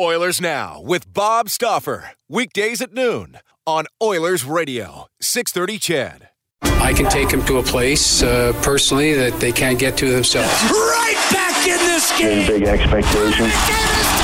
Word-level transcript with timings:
Oilers 0.00 0.40
Now 0.40 0.80
with 0.80 1.12
Bob 1.12 1.50
Stauffer. 1.50 2.12
Weekdays 2.28 2.80
at 2.80 2.94
noon 2.94 3.38
on 3.66 3.86
Oilers 4.02 4.44
Radio, 4.44 5.06
630 5.20 5.78
CHED. 5.78 6.28
I 6.62 6.94
can 6.94 7.10
take 7.10 7.28
them 7.28 7.44
to 7.44 7.58
a 7.58 7.62
place 7.62 8.22
uh, 8.22 8.52
personally 8.62 9.12
that 9.14 9.38
they 9.38 9.52
can't 9.52 9.78
get 9.78 9.96
to 9.98 10.10
themselves. 10.10 10.50
Right 10.70 11.28
back 11.30 11.66
in 11.66 11.78
this 11.78 12.18
game. 12.18 12.46
Big 12.46 12.62
expectations. 12.64 14.21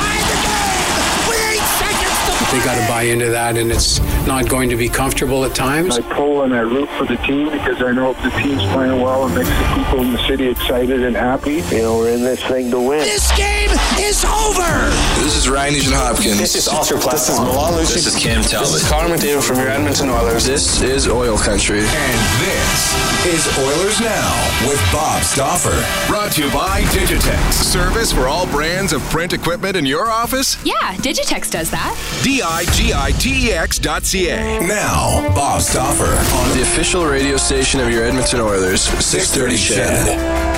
They 2.51 2.65
got 2.65 2.81
to 2.81 2.89
buy 2.89 3.03
into 3.03 3.29
that, 3.29 3.59
and 3.59 3.71
it's 3.71 4.01
not 4.27 4.49
going 4.49 4.71
to 4.71 4.77
be 4.77 4.89
comfortable 4.89 5.45
at 5.45 5.55
times. 5.55 5.99
I 5.99 6.15
pull 6.15 6.43
and 6.45 6.55
I 6.55 6.61
root 6.61 6.89
for 6.97 7.05
the 7.05 7.17
team 7.17 7.51
because 7.51 7.83
I 7.83 7.93
know 7.93 8.11
if 8.11 8.23
the 8.23 8.31
team's 8.31 8.63
playing 8.73 9.03
well, 9.03 9.29
it 9.29 9.35
makes 9.37 9.51
the 9.51 9.75
people 9.77 10.01
in 10.01 10.13
the 10.13 10.27
city 10.27 10.49
excited 10.49 11.03
and 11.05 11.15
happy. 11.15 11.61
You 11.75 11.83
know, 11.83 11.99
we're 11.99 12.15
in 12.15 12.23
this 12.23 12.43
thing 12.45 12.71
to 12.71 12.81
win. 12.81 13.01
This 13.01 13.31
game 13.37 13.69
is 14.01 14.25
over. 14.25 14.89
This 15.21 15.37
is 15.37 15.47
Ryan 15.47 15.75
Nugent 15.75 15.95
Hopkins. 15.95 16.39
This 16.39 16.55
is 16.55 16.69
Oscar 16.69 16.97
This 16.97 17.29
is 17.29 17.39
Milan 17.39 17.75
Lucic. 17.75 17.95
This 17.95 18.07
is 18.07 18.17
Cam 18.17 18.41
Talbot. 18.43 18.73
This 18.73 18.83
is 18.83 18.89
Connor 18.89 19.15
McDavid 19.15 19.47
from 19.47 19.59
your 19.59 19.69
Edmonton 19.69 20.09
Oilers. 20.09 20.47
This 20.47 20.81
is 20.81 21.07
Oil 21.07 21.37
Country. 21.37 21.81
And 21.81 22.19
this 22.41 23.27
is 23.27 23.47
Oilers 23.59 24.01
Now 24.01 24.67
with 24.67 24.81
Bob 24.91 25.23
Stauffer. 25.23 25.77
Brought 26.11 26.33
to 26.33 26.45
you 26.45 26.51
by 26.51 26.81
Digitex. 26.97 27.53
Service 27.53 28.11
for 28.11 28.27
all 28.27 28.47
brands 28.47 28.95
of 28.95 29.03
print 29.11 29.35
equipment 29.35 29.77
in 29.77 29.85
your 29.85 30.09
office? 30.09 30.57
Yeah, 30.65 30.95
Digitex 30.97 31.51
does 31.51 31.71
that. 31.73 31.93
D-I-G-I-T-E-X 32.39 33.81
dot 33.81 34.05
C-A. 34.05 34.61
Now, 34.61 35.28
Bob 35.34 35.61
Stauffer 35.61 36.05
on 36.05 36.56
the 36.56 36.62
official 36.62 37.05
radio 37.05 37.36
station 37.36 37.81
of 37.81 37.91
your 37.91 38.05
Edmonton 38.05 38.39
Oilers, 38.39 38.83
630 38.83 39.56
CHED. 39.56 40.58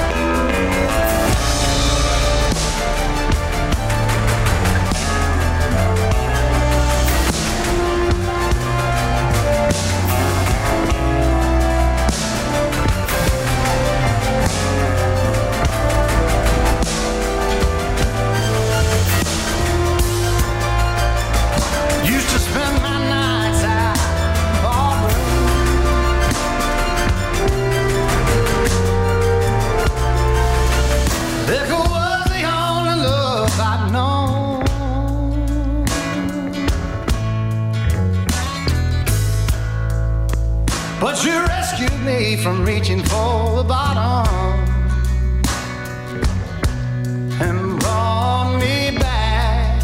Reaching 43.00 43.10
for 43.10 43.56
the 43.56 43.64
bottom 43.64 44.26
and 47.40 47.78
brought 47.80 48.58
me 48.58 48.96
back 48.98 49.82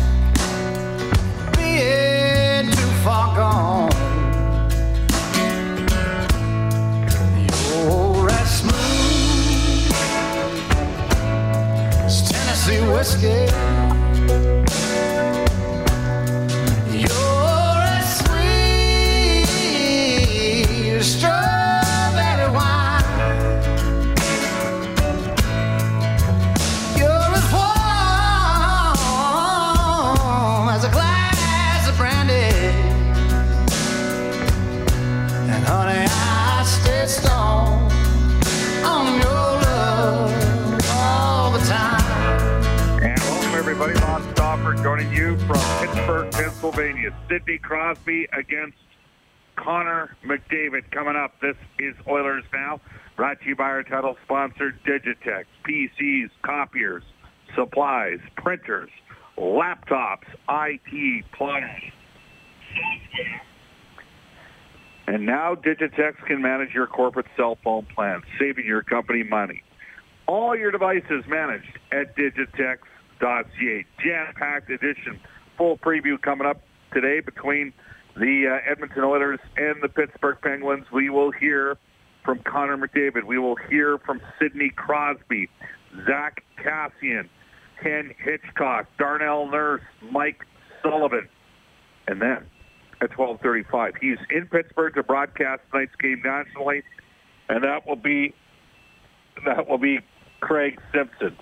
being 1.57 2.71
too 2.71 2.93
far 3.05 3.37
gone. 3.37 3.91
You're 7.39 8.31
as 8.31 8.59
smooth 8.61 9.93
as 12.05 12.31
Tennessee 12.31 12.81
whiskey. 12.93 13.66
Everybody. 43.79 44.01
Bob 44.01 44.23
Stauffer 44.33 44.75
joining 44.83 45.13
you 45.13 45.37
from 45.41 45.59
Pittsburgh, 45.81 46.33
Pennsylvania. 46.33 47.15
Sidney 47.29 47.59
Crosby 47.59 48.27
against 48.33 48.79
Connor 49.57 50.17
McDavid 50.25 50.91
coming 50.91 51.15
up. 51.15 51.39
This 51.43 51.57
is 51.79 51.95
Oilers 52.09 52.45
Now, 52.55 52.81
brought 53.17 53.39
to 53.43 53.49
you 53.49 53.55
by 53.57 53.65
our 53.65 53.83
title 53.83 54.17
sponsor, 54.25 54.75
Digitex. 54.87 55.45
PCs, 55.69 56.31
copiers, 56.43 57.03
supplies, 57.55 58.19
printers, 58.37 58.89
laptops, 59.37 60.25
IT, 60.49 61.25
software. 61.37 61.83
And 65.07 65.27
now 65.27 65.55
Digitex 65.55 66.17
can 66.27 66.41
manage 66.41 66.73
your 66.73 66.87
corporate 66.87 67.27
cell 67.37 67.59
phone 67.63 67.87
plan, 67.95 68.23
saving 68.39 68.65
your 68.65 68.83
company 68.83 69.23
money. 69.23 69.63
All 70.27 70.57
your 70.57 70.71
devices 70.71 71.25
managed 71.29 71.79
at 71.93 72.17
digitex.ca. 73.21 73.85
Jam-packed 74.03 74.71
edition. 74.71 75.21
Full 75.59 75.79
preview 75.79 76.21
coming 76.21 76.47
up 76.47 76.63
today 76.93 77.21
between 77.21 77.73
the 78.17 78.47
uh, 78.49 78.71
Edmonton 78.71 79.05
Oilers 79.05 79.41
and 79.57 79.83
the 79.83 79.89
Pittsburgh 79.89 80.37
Penguins. 80.43 80.87
We 80.93 81.11
will 81.11 81.33
hear 81.33 81.77
from 82.25 82.41
Connor 82.41 82.77
McDavid. 82.77 83.25
We 83.25 83.39
will 83.39 83.57
hear 83.57 83.99
from 83.99 84.21
Sidney 84.39 84.71
Crosby, 84.75 85.49
Zach 86.07 86.45
Kassian, 86.63 87.29
Ken 87.83 88.15
Hitchcock, 88.19 88.87
Darnell 88.99 89.47
Nurse, 89.51 89.83
Mike 90.11 90.45
Sullivan. 90.83 91.29
And 92.09 92.21
then 92.21 92.47
at 93.01 93.11
12:35, 93.11 93.93
he's 94.01 94.19
in 94.31 94.47
Pittsburgh 94.47 94.95
to 94.95 95.03
broadcast 95.03 95.63
tonight's 95.71 95.95
game 95.97 96.23
nationally, 96.25 96.83
and 97.49 97.65
that 97.65 97.87
will 97.87 97.97
be 97.97 98.35
that 99.45 99.69
will 99.69 99.79
be 99.79 100.01
Craig 100.41 100.81
Simpson. 100.93 101.37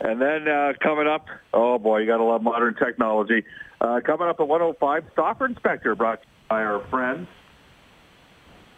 And 0.00 0.20
then 0.20 0.48
uh, 0.48 0.72
coming 0.82 1.06
up, 1.06 1.26
oh 1.52 1.78
boy, 1.78 1.98
you 1.98 2.06
got 2.06 2.16
to 2.16 2.24
love 2.24 2.42
modern 2.42 2.74
technology. 2.74 3.44
Uh, 3.80 4.00
coming 4.04 4.28
up 4.28 4.40
at 4.40 4.48
105, 4.48 5.04
Stauffer 5.12 5.46
Inspector 5.46 5.94
brought 5.94 6.20
by 6.48 6.62
our 6.62 6.84
friends. 6.88 7.28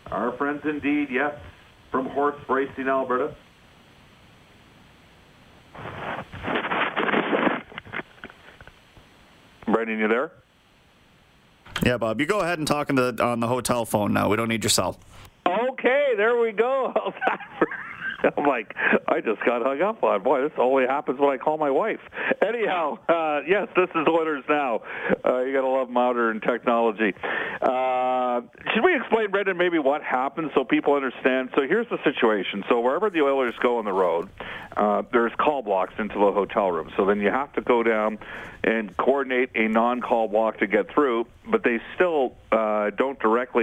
Our 0.07 0.37
friends 0.37 0.63
indeed, 0.65 1.09
yes, 1.11 1.35
from 1.91 2.07
Horse 2.07 2.37
Racing, 2.49 2.89
Alberta. 2.89 3.35
Brendan, 9.67 9.99
you 9.99 10.09
there? 10.09 10.33
Yeah, 11.85 11.97
Bob. 11.99 12.21
You 12.21 12.27
go 12.27 12.41
ahead 12.41 12.59
and 12.59 12.67
talk 12.67 12.91
on 12.91 12.97
the 12.97 13.17
on 13.23 13.41
the 13.41 13.49
hotel 13.49 13.85
phone 13.85 14.13
now. 14.13 14.29
We 14.29 14.37
don't 14.37 14.49
need 14.49 14.63
your 14.63 14.71
cell. 14.71 15.01
Okay, 15.47 16.13
there 16.17 16.39
we 16.39 16.53
go. 16.53 16.93
I'm 18.37 18.45
like, 18.45 18.75
I 19.09 19.21
just 19.21 19.45
got 19.45 19.63
hung 19.63 19.81
up 19.83 20.03
on. 20.03 20.23
Boy, 20.23 20.43
this 20.43 20.53
only 20.59 20.85
happens 20.87 21.19
when 21.19 21.31
I 21.31 21.37
call 21.37 21.59
my 21.59 21.71
wife. 21.71 22.01
Anyhow, 22.47 22.99
uh, 23.09 23.41
yes, 23.47 23.69
this 23.77 23.89
is 23.95 24.07
Oilers 24.09 24.45
Now. 24.49 24.83
Uh, 25.25 25.41
you 25.41 25.53
got 25.53 25.63
to 25.63 25.69
love 25.69 25.91
modern 25.91 26.41
technology. 26.41 27.15
Uh, 27.61 28.43
should 28.73 28.85
we 28.85 28.97
explain, 28.97 29.31
Brendan, 29.31 29.57
maybe 29.57 29.79
what 29.79 30.03
happens 30.03 30.51
so 30.55 30.65
people 30.65 30.95
understand? 30.95 31.51
So 31.55 31.63
here's 31.63 31.89
the 31.89 31.99
situation. 32.05 32.65
So 32.69 32.81
wherever 32.81 33.11
the 33.11 33.21
Oilers 33.21 33.55
go 33.63 33.79
on 33.79 33.85
the 33.85 33.93
road, 33.93 34.29
uh, 34.77 35.03
there's 35.13 35.33
call 35.39 35.63
blocks 35.63 35.95
into 35.99 36.15
the 36.15 36.33
hotel 36.33 36.71
room. 36.71 36.91
So 36.97 37.05
then 37.05 37.21
you 37.21 37.31
have 37.31 37.53
to 37.55 37.61
go 37.61 37.83
down 37.83 38.19
and 38.65 38.97
coordinate 38.97 39.51
a 39.55 39.69
non-call 39.69 40.29
block 40.29 40.59
to 40.59 40.67
get 40.67 40.93
through, 40.93 41.27
but 41.51 41.65
they 41.65 41.81
still 41.95 42.35
uh, 42.53 42.57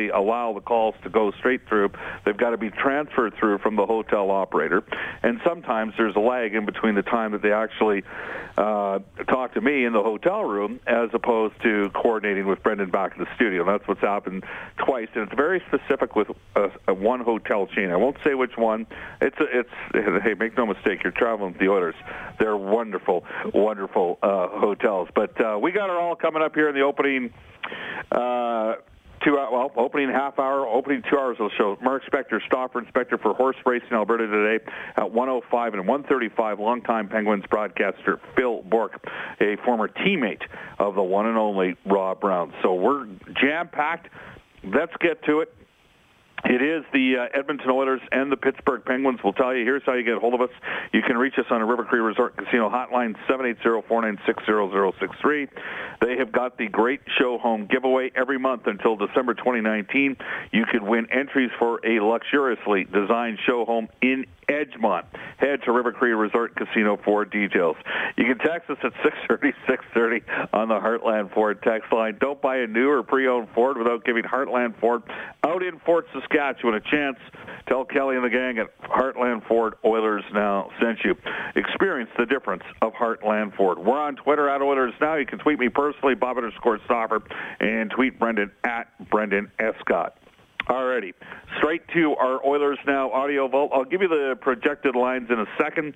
don't 0.08 0.16
allow 0.16 0.54
the 0.54 0.62
calls 0.62 0.96
to 1.04 1.10
go 1.10 1.32
straight 1.40 1.68
through. 1.68 1.92
They've 2.26 2.38
got 2.38 2.52
to 2.52 2.58
be 2.58 2.70
transferred 2.70 3.34
through 3.40 3.60
from 3.60 3.76
the 3.76 3.86
hotel 3.86 4.32
operator, 4.32 4.84
and 5.24 5.40
sometimes 5.46 5.94
there's 5.98 6.16
a 6.16 6.20
lag 6.20 6.56
in 6.56 6.66
between 6.66 6.96
the 6.96 7.02
time 7.02 7.32
that 7.34 7.42
they 7.42 7.52
actually 7.52 8.04
uh, 8.58 9.00
talk 9.28 9.54
to 9.54 9.62
me 9.62 9.86
in 9.86 9.94
the 9.94 10.02
hotel 10.02 10.44
room 10.44 10.80
as 10.88 11.10
opposed 11.14 11.56
to 11.64 11.90
coordinating 11.94 12.46
with 12.48 12.62
Brendan 12.62 12.90
back 12.90 13.14
in 13.18 13.24
the 13.24 13.30
studio. 13.36 13.62
And 13.62 13.70
that's 13.70 13.88
what's 13.88 14.02
happened 14.02 14.44
twice, 14.86 15.08
and 15.14 15.24
it's 15.24 15.36
very 15.36 15.62
specific 15.68 16.16
with 16.16 16.28
a, 16.56 16.70
a 16.88 16.94
one 16.94 17.22
hotel 17.22 17.68
chain. 17.68 17.90
I 17.90 17.96
won't 17.96 18.18
say 18.24 18.34
which 18.34 18.58
one. 18.58 18.86
It's 19.22 19.38
a, 19.40 19.60
it's 19.60 19.70
hey, 20.24 20.34
make 20.38 20.58
no 20.58 20.66
mistake, 20.66 21.04
you're 21.04 21.12
traveling 21.12 21.54
with 21.54 21.60
the 21.60 21.70
Oilers. 21.70 21.96
They're 22.40 22.58
wonderful, 22.58 23.26
wonderful 23.54 24.20
uh, 24.22 24.48
hotels. 24.50 25.10
But 25.16 25.40
uh, 25.40 25.58
we 25.62 25.72
got 25.72 25.86
it 25.86 25.96
all 25.96 26.16
coming 26.16 26.42
up 26.42 26.56
here 26.56 26.70
in 26.70 26.76
the 26.76 26.82
opening. 26.82 27.34
Uh, 28.12 28.76
two 29.24 29.34
well 29.34 29.72
opening 29.76 30.10
half 30.10 30.40
hour 30.40 30.68
opening 30.68 31.02
two 31.10 31.18
hours 31.18 31.38
of 31.40 31.50
the 31.50 31.56
show. 31.58 31.78
Mark 31.82 32.04
spector 32.06 32.40
Stauffer 32.46 32.80
inspector 32.80 33.18
for 33.18 33.34
horse 33.34 33.56
racing 33.66 33.94
alberta 33.94 34.28
today 34.28 34.64
at 34.98 35.12
105 35.12 35.74
and 35.74 35.88
135 35.88 36.60
longtime 36.60 37.10
penguins 37.10 37.44
broadcaster 37.50 38.20
phil 38.36 38.64
Bourque, 38.64 39.04
a 39.42 39.58
former 39.66 39.88
teammate 39.88 40.42
of 40.78 40.96
the 40.96 41.04
one 41.04 41.26
and 41.26 41.38
only 41.38 41.76
rob 41.86 42.20
brown. 42.20 42.54
So 42.62 42.74
we're 42.74 43.06
jam 43.42 43.70
packed 43.70 44.10
let's 44.64 44.94
get 45.00 45.24
to 45.24 45.40
it 45.40 45.54
it 46.46 46.62
is 46.62 46.86
the 46.94 47.18
uh, 47.18 47.28
Edmonton 47.38 47.70
Oilers 47.70 48.00
and 48.12 48.32
the 48.32 48.38
Pittsburgh 48.38 48.86
Penguins. 48.86 49.20
We'll 49.24 49.34
tell 49.34 49.54
you. 49.54 49.66
Here's 49.66 49.84
how 49.86 49.94
you 49.94 50.04
get 50.04 50.16
a 50.16 50.20
hold 50.20 50.34
of 50.34 50.42
us. 50.42 50.50
You 50.94 51.02
can 51.02 51.18
reach 51.18 51.36
us 51.38 51.46
on 51.50 51.62
a 51.62 51.66
River 51.66 51.86
Cree 51.86 52.00
Resort 52.00 52.38
Casino 52.38 52.70
hotline, 52.70 53.16
780-496-0063. 53.30 55.50
They 56.02 56.18
have 56.18 56.32
got 56.32 56.58
the 56.58 56.68
Great 56.68 57.02
Show 57.20 57.38
Home 57.40 57.68
giveaway 57.70 58.12
every 58.16 58.40
month 58.40 58.68
until 58.68 58.96
December 58.96 59.34
2019. 59.34 60.16
You 60.52 60.66
could 60.72 60.84
win 60.84 61.08
entries 61.12 61.52
for 61.60 61.86
a 61.86 62.00
luxuriously 62.00 62.86
designed 62.86 63.40
show 63.46 63.66
home 63.66 63.90
in 64.02 64.26
Edgemont. 64.50 65.06
Head 65.38 65.62
to 65.64 65.72
River 65.72 65.92
Cree 65.92 66.12
Resort 66.12 66.56
Casino 66.56 66.98
for 67.04 67.24
details. 67.24 67.78
You 68.18 68.26
can 68.26 68.38
text 68.40 68.70
us 68.70 68.78
at 68.84 68.92
630, 69.04 69.54
630 69.68 70.50
on 70.54 70.68
the 70.68 70.76
Heartland 70.76 71.34
Ford 71.34 71.62
text 71.64 71.92
line. 71.94 72.18
Don't 72.20 72.42
buy 72.42 72.58
a 72.58 72.68
new 72.68 72.90
or 72.90 73.04
pre-owned 73.04 73.48
Ford 73.54 73.78
without 73.78 74.04
giving 74.04 74.24
Heartland 74.24 74.80
Ford 74.80 75.04
out 75.46 75.64
in 75.64 75.80
Fort 75.86 76.08
Saskatchewan 76.14 76.76
a 76.76 76.82
chance. 76.82 77.18
Tell 77.68 77.86
Kelly 77.86 78.16
and 78.16 78.26
the 78.26 78.30
gang 78.30 78.58
at 78.58 78.68
Heartland 78.82 79.48
Ford 79.48 79.76
Oilers 79.86 80.24
Now 80.34 80.70
sent 80.82 81.00
you. 81.04 81.16
Experience 81.56 82.10
the 82.18 82.26
difference 82.26 82.64
of 82.82 82.94
Heartland 82.94 83.56
Ford. 83.56 83.78
We're 83.78 84.00
on 84.00 84.16
Twitter 84.16 84.50
at 84.50 84.62
Oilers 84.62 84.94
Now. 85.00 85.16
You 85.16 85.26
can 85.26 85.40
tweet 85.40 85.60
me 85.60 85.70
personally, 85.70 86.16
Bob 86.16 86.38
underscore 86.38 86.80
Stauffer, 86.86 87.22
and 87.60 87.92
tweet 87.92 88.20
Brendan 88.20 88.52
at 88.64 88.88
Brendan 89.10 89.52
Escott. 89.60 90.18
Alrighty, 90.70 91.14
straight 91.58 91.82
to 91.96 92.16
our 92.16 92.46
Oilers 92.46 92.78
Now 92.86 93.12
audio 93.12 93.48
vault. 93.48 93.72
I'll 93.74 93.86
give 93.86 94.04
you 94.04 94.08
the 94.08 94.38
projected 94.40 94.96
lines 94.96 95.32
in 95.32 95.40
a 95.40 95.48
second, 95.58 95.96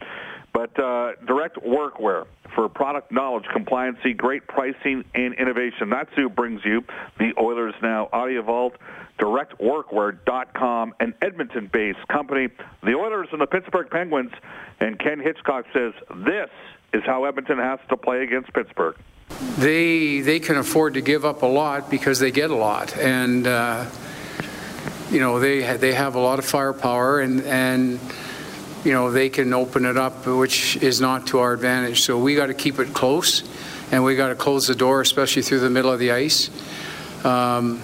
but 0.51 0.77
uh, 0.79 1.11
direct 1.27 1.57
workwear 1.57 2.25
for 2.55 2.67
product 2.69 3.11
knowledge, 3.11 3.43
compliancy, 3.55 4.17
great 4.17 4.47
pricing, 4.47 5.05
and 5.13 5.35
innovation. 5.35 5.91
That's 5.91 6.09
who 6.15 6.27
brings 6.27 6.61
you 6.65 6.83
the 7.19 7.33
Oilers 7.39 7.75
Now 7.83 8.09
audio 8.11 8.41
vault. 8.41 8.73
DirectWorkwear.com, 9.19 10.95
an 10.99 11.13
Edmonton-based 11.21 12.07
company. 12.07 12.47
The 12.81 12.95
Oilers 12.95 13.27
and 13.31 13.39
the 13.39 13.45
Pittsburgh 13.45 13.91
Penguins, 13.91 14.31
and 14.79 14.97
Ken 14.97 15.19
Hitchcock 15.19 15.65
says 15.71 15.93
this 16.25 16.49
is 16.93 17.03
how 17.05 17.25
Edmonton 17.25 17.59
has 17.59 17.79
to 17.89 17.97
play 17.97 18.23
against 18.23 18.51
Pittsburgh. 18.53 18.95
They 19.59 20.21
they 20.21 20.39
can 20.39 20.57
afford 20.57 20.95
to 20.95 21.01
give 21.01 21.25
up 21.25 21.43
a 21.43 21.47
lot 21.47 21.91
because 21.91 22.17
they 22.17 22.31
get 22.31 22.49
a 22.49 22.55
lot, 22.55 22.97
and. 22.97 23.45
Uh, 23.45 23.85
you 25.11 25.19
know 25.19 25.39
they 25.39 25.77
they 25.77 25.93
have 25.93 26.15
a 26.15 26.19
lot 26.19 26.39
of 26.39 26.45
firepower 26.45 27.19
and 27.19 27.41
and 27.43 27.99
you 28.83 28.91
know 28.91 29.11
they 29.11 29.29
can 29.29 29.53
open 29.53 29.85
it 29.85 29.97
up, 29.97 30.25
which 30.25 30.75
is 30.77 30.99
not 30.99 31.27
to 31.27 31.39
our 31.39 31.53
advantage. 31.53 32.01
So 32.01 32.17
we 32.17 32.35
got 32.35 32.47
to 32.47 32.53
keep 32.53 32.79
it 32.79 32.93
close, 32.93 33.43
and 33.91 34.03
we 34.03 34.15
got 34.15 34.29
to 34.29 34.35
close 34.35 34.67
the 34.67 34.75
door, 34.75 35.01
especially 35.01 35.41
through 35.41 35.59
the 35.59 35.69
middle 35.69 35.91
of 35.91 35.99
the 35.99 36.11
ice. 36.11 36.49
Um, 37.23 37.81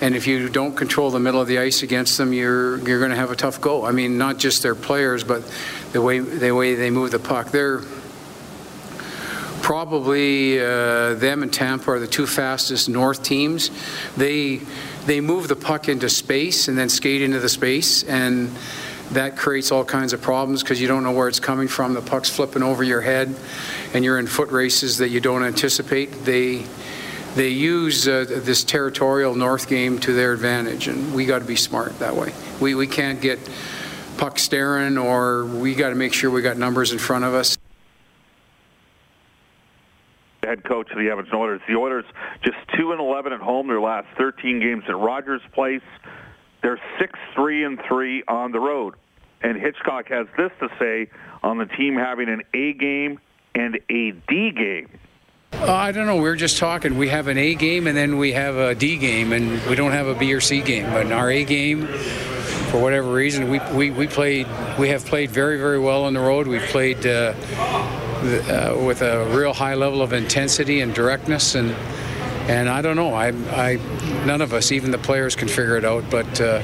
and 0.00 0.14
if 0.14 0.26
you 0.26 0.48
don't 0.48 0.76
control 0.76 1.10
the 1.10 1.18
middle 1.18 1.40
of 1.40 1.48
the 1.48 1.58
ice 1.58 1.82
against 1.82 2.18
them, 2.18 2.32
you're 2.32 2.78
you're 2.86 2.98
going 2.98 3.10
to 3.10 3.16
have 3.16 3.30
a 3.30 3.36
tough 3.36 3.60
go. 3.60 3.84
I 3.84 3.92
mean, 3.92 4.18
not 4.18 4.38
just 4.38 4.62
their 4.62 4.74
players, 4.74 5.24
but 5.24 5.42
the 5.92 6.02
way 6.02 6.20
the 6.20 6.52
way 6.52 6.74
they 6.74 6.90
move 6.90 7.10
the 7.10 7.18
puck. 7.18 7.50
They're 7.50 7.82
probably 9.62 10.58
uh, 10.58 11.14
them 11.14 11.42
and 11.42 11.52
Tampa 11.52 11.90
are 11.90 11.98
the 11.98 12.06
two 12.06 12.26
fastest 12.26 12.88
North 12.88 13.22
teams. 13.22 13.70
They 14.16 14.60
they 15.08 15.22
move 15.22 15.48
the 15.48 15.56
puck 15.56 15.88
into 15.88 16.08
space 16.08 16.68
and 16.68 16.76
then 16.76 16.90
skate 16.90 17.22
into 17.22 17.40
the 17.40 17.48
space 17.48 18.04
and 18.04 18.54
that 19.12 19.36
creates 19.36 19.72
all 19.72 19.86
kinds 19.86 20.12
of 20.12 20.20
problems 20.20 20.62
because 20.62 20.82
you 20.82 20.86
don't 20.86 21.02
know 21.02 21.12
where 21.12 21.28
it's 21.28 21.40
coming 21.40 21.66
from. 21.66 21.94
The 21.94 22.02
puck's 22.02 22.28
flipping 22.28 22.62
over 22.62 22.84
your 22.84 23.00
head, 23.00 23.34
and 23.94 24.04
you're 24.04 24.18
in 24.18 24.26
foot 24.26 24.50
races 24.50 24.98
that 24.98 25.08
you 25.08 25.18
don't 25.18 25.42
anticipate. 25.42 26.12
They 26.24 26.66
they 27.34 27.48
use 27.48 28.06
uh, 28.06 28.26
this 28.28 28.64
territorial 28.64 29.34
north 29.34 29.66
game 29.66 29.98
to 30.00 30.12
their 30.12 30.34
advantage, 30.34 30.88
and 30.88 31.14
we 31.14 31.24
got 31.24 31.38
to 31.38 31.46
be 31.46 31.56
smart 31.56 31.98
that 32.00 32.16
way. 32.16 32.34
We 32.60 32.74
we 32.74 32.86
can't 32.86 33.18
get 33.22 33.38
puck 34.18 34.38
staring, 34.38 34.98
or 34.98 35.46
we 35.46 35.74
got 35.74 35.88
to 35.88 35.94
make 35.94 36.12
sure 36.12 36.30
we 36.30 36.42
got 36.42 36.58
numbers 36.58 36.92
in 36.92 36.98
front 36.98 37.24
of 37.24 37.32
us 37.32 37.56
head 40.48 40.64
coach 40.64 40.90
of 40.90 40.98
the 40.98 41.10
Edmonton 41.10 41.36
Oilers. 41.36 41.60
The 41.68 41.74
Oilers 41.74 42.04
just 42.42 42.56
two 42.76 42.92
and 42.92 43.00
eleven 43.00 43.32
at 43.32 43.40
home. 43.40 43.68
Their 43.68 43.80
last 43.80 44.06
13 44.16 44.60
games 44.60 44.84
at 44.88 44.96
Rogers 44.96 45.42
Place. 45.52 45.82
They're 46.62 46.80
six 46.98 47.18
three 47.34 47.64
and 47.64 47.78
three 47.86 48.24
on 48.26 48.52
the 48.52 48.60
road. 48.60 48.94
And 49.42 49.56
Hitchcock 49.56 50.08
has 50.08 50.26
this 50.36 50.50
to 50.60 50.68
say 50.78 51.10
on 51.42 51.58
the 51.58 51.66
team 51.66 51.94
having 51.94 52.28
an 52.28 52.42
A 52.54 52.72
game 52.72 53.20
and 53.54 53.78
a 53.88 54.12
D 54.28 54.50
game. 54.50 54.88
Uh, 55.52 55.72
I 55.72 55.92
don't 55.92 56.06
know. 56.06 56.16
We 56.16 56.28
are 56.28 56.36
just 56.36 56.58
talking. 56.58 56.98
We 56.98 57.08
have 57.08 57.28
an 57.28 57.38
A 57.38 57.54
game 57.54 57.86
and 57.86 57.96
then 57.96 58.18
we 58.18 58.32
have 58.32 58.56
a 58.56 58.74
D 58.74 58.96
game, 58.96 59.32
and 59.32 59.62
we 59.66 59.76
don't 59.76 59.92
have 59.92 60.06
a 60.06 60.14
B 60.14 60.32
or 60.32 60.40
C 60.40 60.60
game. 60.60 60.90
But 60.90 61.06
in 61.06 61.12
our 61.12 61.30
A 61.30 61.44
game, 61.44 61.86
for 62.70 62.80
whatever 62.80 63.12
reason, 63.12 63.50
we, 63.50 63.60
we, 63.72 63.90
we 63.90 64.06
played. 64.06 64.46
We 64.78 64.88
have 64.88 65.04
played 65.04 65.30
very 65.30 65.58
very 65.58 65.78
well 65.78 66.04
on 66.04 66.14
the 66.14 66.20
road. 66.20 66.46
We've 66.46 66.60
played. 66.62 67.06
Uh, 67.06 67.34
uh, 68.22 68.76
with 68.84 69.02
a 69.02 69.24
real 69.36 69.52
high 69.52 69.74
level 69.74 70.02
of 70.02 70.12
intensity 70.12 70.80
and 70.80 70.94
directness 70.94 71.54
and 71.54 71.74
and 72.48 72.66
I 72.66 72.80
don't 72.80 72.96
know. 72.96 73.12
I, 73.12 73.28
I 73.28 73.78
none 74.24 74.40
of 74.40 74.54
us 74.54 74.72
even 74.72 74.90
the 74.90 74.98
players 74.98 75.36
can 75.36 75.48
figure 75.48 75.76
it 75.76 75.84
out 75.84 76.04
but 76.10 76.40
uh, 76.40 76.62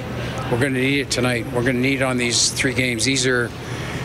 we're 0.50 0.60
going 0.60 0.74
to 0.74 0.80
need 0.80 1.00
it 1.00 1.10
tonight. 1.10 1.46
We're 1.46 1.62
going 1.62 1.76
to 1.76 1.82
need 1.82 1.96
it 1.96 2.02
on 2.02 2.16
these 2.16 2.50
three 2.50 2.74
games. 2.74 3.04
These 3.04 3.26
are 3.26 3.50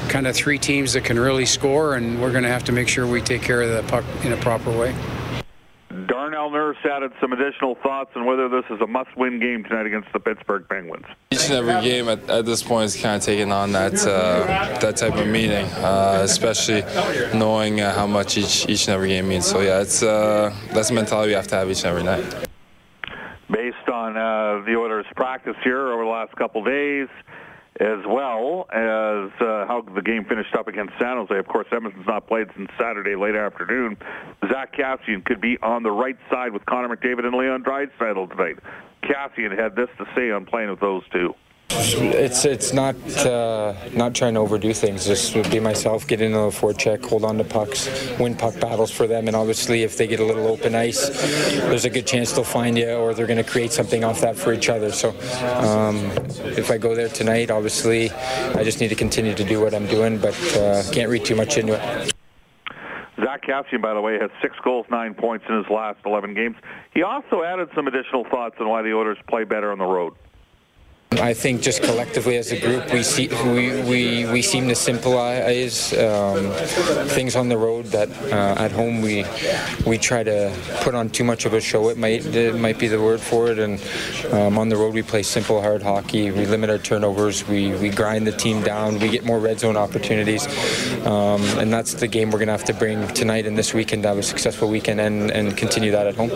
kind 0.10 0.28
of 0.28 0.36
three 0.36 0.58
teams 0.58 0.94
that 0.94 1.06
can 1.06 1.20
really 1.20 1.46
score 1.46 1.96
and 1.96 2.22
we're 2.22 2.32
going 2.32 2.44
to 2.44 2.50
have 2.50 2.66
to 2.66 2.72
make 2.72 2.88
sure 2.88 3.08
we 3.08 3.22
take 3.22 3.42
care 3.42 3.62
of 3.62 3.70
the 3.70 3.90
puck 3.90 4.04
in 4.24 4.34
a 4.34 4.38
proper 4.38 4.72
way 4.72 4.94
Darnell 6.50 6.74
Nurse 6.74 6.78
added 6.86 7.12
some 7.22 7.34
additional 7.34 7.76
thoughts 7.76 8.12
on 8.16 8.26
whether 8.26 8.50
this 8.50 8.64
is 8.70 8.82
a 8.82 8.88
must-win 8.88 9.40
game 9.40 9.64
tonight 9.64 9.86
against 9.86 10.12
the 10.14 10.20
Pittsburgh 10.20 10.66
Penguins. 10.70 11.06
Each 11.32 11.46
and 11.50 11.54
every 11.54 11.82
game 11.82 12.10
at, 12.10 12.28
at 12.30 12.46
this 12.46 12.64
point 12.64 12.86
is 12.86 12.96
kind 12.96 13.18
of 13.18 13.22
taking 13.22 13.52
on 13.52 13.72
that 13.74 13.94
uh, 14.06 14.80
that 14.80 14.98
type 14.98 15.16
of 15.16 15.28
meaning, 15.28 15.66
uh, 15.78 16.20
especially 16.24 16.82
knowing 17.38 17.82
uh, 17.82 17.94
how 17.94 18.08
much 18.08 18.38
each 18.38 18.68
each 18.68 18.88
and 18.88 18.96
every 18.96 19.10
game 19.10 19.28
means. 19.28 19.46
So 19.46 19.62
yeah, 19.62 19.82
it's 19.82 20.02
uh, 20.02 20.54
that's 20.74 20.90
the 20.90 20.96
mentality 20.96 21.30
we 21.30 21.36
have 21.36 21.48
to 21.48 21.56
have 21.56 21.70
each 21.70 21.84
and 21.84 21.88
every 21.88 22.04
night. 22.04 22.24
Based 23.52 23.90
on 23.92 24.18
uh, 24.18 24.66
the 24.66 24.76
Oilers' 24.76 25.06
practice 25.16 25.56
here 25.64 25.92
over 25.92 26.04
the 26.04 26.10
last 26.10 26.36
couple 26.36 26.64
days, 26.64 27.08
as 27.80 28.06
well 28.06 28.68
as 28.74 29.32
uh, 29.40 29.66
how 29.66 29.84
the 29.96 30.02
game 30.02 30.26
finished 30.26 30.54
up 30.54 30.68
against 30.68 30.94
San 31.00 31.16
Jose. 31.16 31.38
Of 31.38 31.48
course, 31.48 31.68
Edmonton's 31.72 32.06
not 32.08 32.28
played 32.28 32.48
since 32.56 32.70
Saturday 32.78 33.16
late 33.16 33.36
afternoon. 33.36 33.98
Zack 34.52 34.76
Kassian 34.76 35.24
could 35.24 35.40
be 35.40 35.58
on 35.64 35.84
the 35.84 35.92
right 35.92 36.18
side 36.30 36.52
with 36.52 36.66
Connor 36.66 36.94
McDavid 36.94 37.26
and 37.26 37.36
Leon 37.36 37.64
Draisaitl 37.64 38.30
tonight. 38.32 38.58
Kassian 39.04 39.58
had 39.58 39.76
this 39.76 39.88
to 39.98 40.06
say 40.14 40.30
on 40.32 40.46
playing 40.46 40.70
with 40.70 40.82
those 40.82 41.04
two. 41.12 41.34
It's 41.72 42.46
it's 42.46 42.74
not 42.74 42.96
uh, 43.18 43.74
not 43.94 44.14
trying 44.14 44.34
to 44.34 44.40
overdo 44.40 44.74
things. 44.74 45.06
Just 45.06 45.34
be 45.50 45.60
myself, 45.60 46.08
get 46.08 46.20
into 46.20 46.38
the 46.38 46.50
forecheck, 46.50 47.06
hold 47.06 47.24
on 47.24 47.38
to 47.38 47.44
pucks, 47.44 47.88
win 48.20 48.36
puck 48.36 48.60
battles 48.60 48.92
for 48.92 49.08
them, 49.08 49.28
and 49.28 49.36
obviously 49.36 49.84
if 49.84 49.98
they 49.98 50.08
get 50.08 50.20
a 50.20 50.26
little 50.26 50.48
open 50.48 50.76
ice, 50.76 51.10
there's 51.52 51.86
a 51.86 51.90
good 51.90 52.08
chance 52.08 52.32
they'll 52.32 52.44
find 52.44 52.78
you, 52.78 52.90
or 52.92 53.14
they're 53.14 53.28
going 53.28 53.44
to 53.44 53.50
create 53.50 53.72
something 53.72 54.04
off 54.04 54.20
that 54.22 54.36
for 54.36 54.52
each 54.52 54.68
other. 54.68 54.92
So 54.92 55.10
um, 55.62 55.98
if 56.58 56.70
I 56.72 56.78
go 56.78 56.96
there 56.96 57.10
tonight, 57.10 57.52
obviously 57.52 58.12
I 58.12 58.64
just 58.64 58.82
need 58.82 58.90
to 58.90 58.96
continue 58.96 59.36
to 59.36 59.44
do 59.44 59.62
what 59.62 59.74
I'm 59.74 59.88
doing, 59.88 60.18
but 60.18 60.36
uh, 60.58 60.84
can't 60.92 61.10
read 61.10 61.24
too 61.24 61.36
much 61.36 61.58
into 61.58 61.74
it. 61.74 62.14
Zach 63.24 63.44
Kassian, 63.44 63.82
by 63.82 63.94
the 63.94 64.02
way, 64.02 64.18
has 64.20 64.32
six 64.42 64.56
goals, 64.64 64.86
nine 64.90 65.14
points 65.14 65.46
in 65.48 65.56
his 65.56 65.66
last 65.70 66.00
11 66.06 66.34
games. 66.34 66.56
He 66.94 67.04
also 67.04 67.44
added 67.44 67.70
some 67.76 67.88
additional 67.88 68.26
thoughts 68.26 68.56
on 68.60 68.68
why 68.68 68.82
the 68.82 68.94
Oilers 68.94 69.18
play 69.28 69.44
better 69.44 69.72
on 69.72 69.78
the 69.78 69.86
road. 69.86 70.14
I 71.22 71.34
think 71.34 71.62
just 71.62 71.82
collectively 71.82 72.38
as 72.38 72.52
a 72.52 72.60
group, 72.60 72.94
we 72.94 73.02
see 73.02 73.28
we, 73.44 73.82
we, 73.82 74.32
we 74.32 74.42
seem 74.44 74.68
to 74.70 74.76
simplify 74.76 75.42
um, 75.42 76.52
things 77.10 77.36
on 77.36 77.50
the 77.50 77.58
road 77.58 77.88
that 77.88 78.10
uh, 78.32 78.62
at 78.62 78.72
home 78.72 79.02
we 79.02 79.26
we 79.88 79.98
try 79.98 80.24
to 80.24 80.56
put 80.82 80.94
on 80.94 81.10
too 81.10 81.24
much 81.24 81.46
of 81.46 81.54
a 81.54 81.62
show. 81.62 81.90
It 81.90 81.98
might 81.98 82.26
it 82.28 82.56
might 82.56 82.78
be 82.78 82.88
the 82.88 83.02
word 83.02 83.20
for 83.20 83.52
it. 83.52 83.58
And 83.58 83.82
um, 84.32 84.58
on 84.60 84.70
the 84.70 84.78
road 84.78 84.94
we 84.94 85.02
play 85.02 85.24
simple, 85.24 85.62
hard 85.62 85.82
hockey. 85.82 86.32
We 86.32 86.46
limit 86.46 86.70
our 86.70 86.78
turnovers. 86.78 87.46
We 87.48 87.76
we 87.78 87.90
grind 87.90 88.28
the 88.28 88.32
team 88.32 88.62
down. 88.62 89.00
We 89.00 89.10
get 89.10 89.26
more 89.26 89.40
red 89.40 89.60
zone 89.60 89.78
opportunities, 89.78 90.48
um, 91.08 91.42
and 91.58 91.74
that's 91.74 91.96
the 91.96 92.08
game 92.08 92.30
we're 92.30 92.40
going 92.40 92.48
to 92.48 92.54
have 92.54 92.66
to 92.66 92.74
bring 92.74 93.08
tonight 93.10 93.48
and 93.48 93.58
this 93.58 93.74
weekend 93.74 94.06
have 94.06 94.20
a 94.20 94.24
successful 94.24 94.70
weekend 94.70 95.02
and, 95.02 95.32
and 95.32 95.58
continue 95.58 95.92
that 95.92 96.06
at 96.06 96.16
home. 96.16 96.30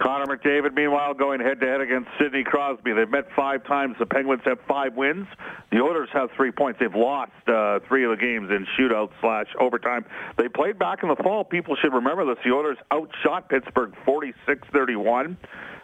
Connor 0.00 0.24
McDavid, 0.26 0.74
meanwhile, 0.74 1.12
going 1.12 1.40
head-to-head 1.40 1.80
against 1.80 2.08
Sidney 2.18 2.42
Crosby. 2.42 2.92
They've 2.92 3.08
met 3.08 3.26
five 3.36 3.64
times. 3.64 3.96
The 3.98 4.06
Penguins 4.06 4.42
have 4.46 4.58
five 4.66 4.94
wins. 4.96 5.26
The 5.70 5.80
Oilers 5.80 6.08
have 6.12 6.30
three 6.36 6.50
points. 6.50 6.80
They've 6.80 6.94
lost 6.94 7.32
uh, 7.46 7.80
three 7.86 8.04
of 8.04 8.10
the 8.10 8.16
games 8.16 8.50
in 8.50 8.66
shootout 8.78 9.10
slash 9.20 9.46
overtime. 9.60 10.06
They 10.38 10.48
played 10.48 10.78
back 10.78 11.02
in 11.02 11.10
the 11.10 11.16
fall. 11.16 11.44
People 11.44 11.76
should 11.76 11.92
remember 11.92 12.24
this. 12.24 12.42
The 12.44 12.50
Oilers 12.50 12.78
outshot 12.90 13.50
Pittsburgh 13.50 13.92
46-31. 14.06 15.36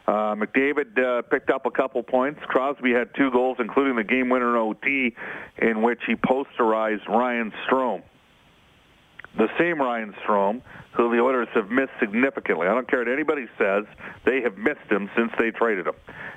Uh, 0.06 0.12
McDavid 0.34 0.98
uh, 0.98 1.22
picked 1.22 1.50
up 1.50 1.66
a 1.66 1.70
couple 1.70 2.02
points. 2.02 2.40
Crosby 2.46 2.92
had 2.92 3.14
two 3.16 3.30
goals, 3.30 3.58
including 3.60 3.96
the 3.96 4.04
game 4.04 4.28
winner 4.28 4.56
in 4.56 4.56
OT, 4.56 5.14
in 5.58 5.82
which 5.82 6.00
he 6.06 6.14
posterized 6.14 7.06
Ryan 7.08 7.52
Strome. 7.68 8.02
The 9.36 9.48
same 9.58 9.80
Ryan 9.80 10.14
Strome 10.24 10.62
who 10.96 11.10
the 11.14 11.22
Oilers 11.22 11.48
have 11.54 11.70
missed 11.70 11.92
significantly. 12.00 12.66
I 12.66 12.74
don't 12.74 12.88
care 12.88 13.00
what 13.00 13.08
anybody 13.08 13.46
says; 13.58 13.84
they 14.24 14.40
have 14.40 14.56
missed 14.56 14.90
him 14.90 15.10
since 15.14 15.30
they 15.38 15.50
traded 15.50 15.86
him. 15.86 15.94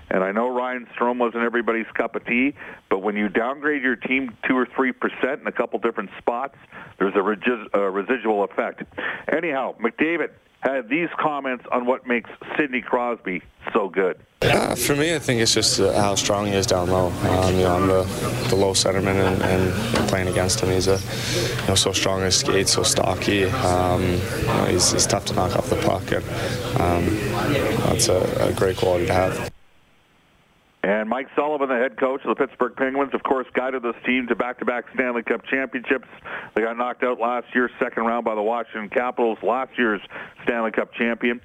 And 0.09 0.23
I 0.23 0.31
know 0.31 0.49
Ryan 0.49 0.85
Strome 0.95 1.17
wasn't 1.17 1.43
everybody's 1.43 1.85
cup 1.93 2.15
of 2.15 2.25
tea, 2.25 2.53
but 2.89 2.99
when 2.99 3.15
you 3.15 3.29
downgrade 3.29 3.81
your 3.81 3.95
team 3.95 4.35
two 4.47 4.57
or 4.57 4.67
three 4.75 4.91
percent 4.91 5.41
in 5.41 5.47
a 5.47 5.51
couple 5.51 5.79
different 5.79 6.09
spots, 6.17 6.55
there's 6.97 7.15
a, 7.15 7.21
regi- 7.21 7.69
a 7.73 7.89
residual 7.89 8.43
effect. 8.43 8.83
Anyhow, 9.31 9.75
McDavid 9.81 10.29
had 10.61 10.89
these 10.89 11.09
comments 11.17 11.65
on 11.71 11.85
what 11.85 12.05
makes 12.07 12.29
Sidney 12.57 12.81
Crosby 12.81 13.41
so 13.73 13.89
good. 13.89 14.19
Uh, 14.41 14.73
for 14.73 14.95
me, 14.95 15.13
I 15.13 15.19
think 15.19 15.41
it's 15.41 15.53
just 15.53 15.79
uh, 15.79 15.93
how 16.01 16.15
strong 16.15 16.47
he 16.47 16.53
is 16.53 16.65
down 16.65 16.89
low. 16.89 17.07
Um, 17.07 17.55
you 17.55 17.63
know, 17.63 17.75
I'm 17.75 17.87
the, 17.87 18.03
the 18.49 18.55
low 18.55 18.71
centerman, 18.71 19.15
and, 19.15 19.41
and, 19.41 20.09
playing 20.09 20.29
against 20.29 20.61
him, 20.61 20.69
he's 20.69 20.87
a 20.87 20.97
you 21.61 21.67
know 21.67 21.75
so 21.75 21.91
strong 21.91 22.21
as 22.21 22.37
skates, 22.37 22.73
so 22.73 22.83
stocky. 22.83 23.45
Um, 23.45 24.01
you 24.01 24.17
know, 24.45 24.65
he's, 24.69 24.91
he's, 24.93 25.05
tough 25.05 25.25
to 25.25 25.33
knock 25.33 25.57
off 25.57 25.69
the 25.69 25.75
puck, 25.75 26.11
and 26.13 26.23
um, 26.79 27.15
that's 27.89 28.07
a, 28.07 28.47
a 28.47 28.53
great 28.53 28.77
quality 28.77 29.07
to 29.07 29.13
have. 29.13 29.51
And 30.89 31.07
Mike 31.07 31.27
Sullivan, 31.35 31.69
the 31.69 31.75
head 31.75 31.99
coach 31.99 32.21
of 32.25 32.35
the 32.35 32.47
Pittsburgh 32.47 32.75
Penguins, 32.75 33.13
of 33.13 33.21
course, 33.21 33.45
guided 33.53 33.83
this 33.83 33.93
team 34.07 34.25
to 34.25 34.35
back-to-back 34.35 34.85
Stanley 34.95 35.21
Cup 35.21 35.45
championships. 35.45 36.07
They 36.55 36.63
got 36.63 36.77
knocked 36.77 37.03
out 37.03 37.19
last 37.19 37.45
year, 37.53 37.69
second 37.77 38.05
round 38.05 38.25
by 38.25 38.33
the 38.33 38.41
Washington 38.41 38.89
Capitals, 38.89 39.37
last 39.43 39.69
year's 39.77 40.01
Stanley 40.41 40.71
Cup 40.71 40.91
champion. 40.95 41.41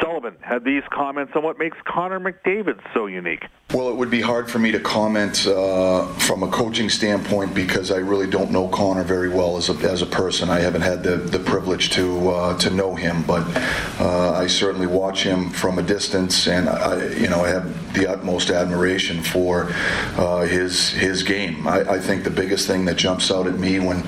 Sullivan 0.00 0.36
had 0.40 0.64
these 0.64 0.82
comments 0.90 1.32
on 1.34 1.42
what 1.42 1.58
makes 1.58 1.76
Connor 1.84 2.20
McDavid 2.20 2.80
so 2.94 3.06
unique. 3.06 3.44
Well, 3.72 3.88
it 3.88 3.96
would 3.96 4.10
be 4.10 4.20
hard 4.20 4.48
for 4.48 4.58
me 4.58 4.70
to 4.72 4.78
comment 4.78 5.46
uh, 5.46 6.06
from 6.18 6.42
a 6.42 6.48
coaching 6.48 6.88
standpoint 6.88 7.52
because 7.54 7.90
I 7.90 7.96
really 7.96 8.28
don't 8.28 8.50
know 8.52 8.68
Connor 8.68 9.02
very 9.02 9.28
well 9.28 9.56
as 9.56 9.68
a, 9.68 9.72
as 9.88 10.02
a 10.02 10.06
person. 10.06 10.48
I 10.48 10.60
haven't 10.60 10.82
had 10.82 11.02
the, 11.02 11.16
the 11.16 11.40
privilege 11.40 11.90
to 11.90 12.28
uh, 12.30 12.58
to 12.58 12.70
know 12.70 12.94
him, 12.94 13.24
but 13.24 13.44
uh, 14.00 14.32
I 14.32 14.46
certainly 14.46 14.86
watch 14.86 15.24
him 15.24 15.50
from 15.50 15.78
a 15.78 15.82
distance, 15.82 16.46
and 16.46 16.68
I, 16.68 17.08
you 17.14 17.28
know, 17.28 17.44
I 17.44 17.48
have 17.48 17.92
the 17.94 18.06
utmost 18.06 18.50
admiration 18.50 19.22
for 19.22 19.68
uh, 20.16 20.42
his 20.42 20.90
his 20.90 21.22
game. 21.22 21.66
I, 21.66 21.80
I, 21.80 21.98
think 21.98 22.22
the 22.22 22.30
biggest 22.30 22.66
thing 22.66 22.84
that 22.84 22.96
jumps 22.96 23.30
out 23.30 23.46
at 23.46 23.58
me 23.58 23.80
when 23.80 23.98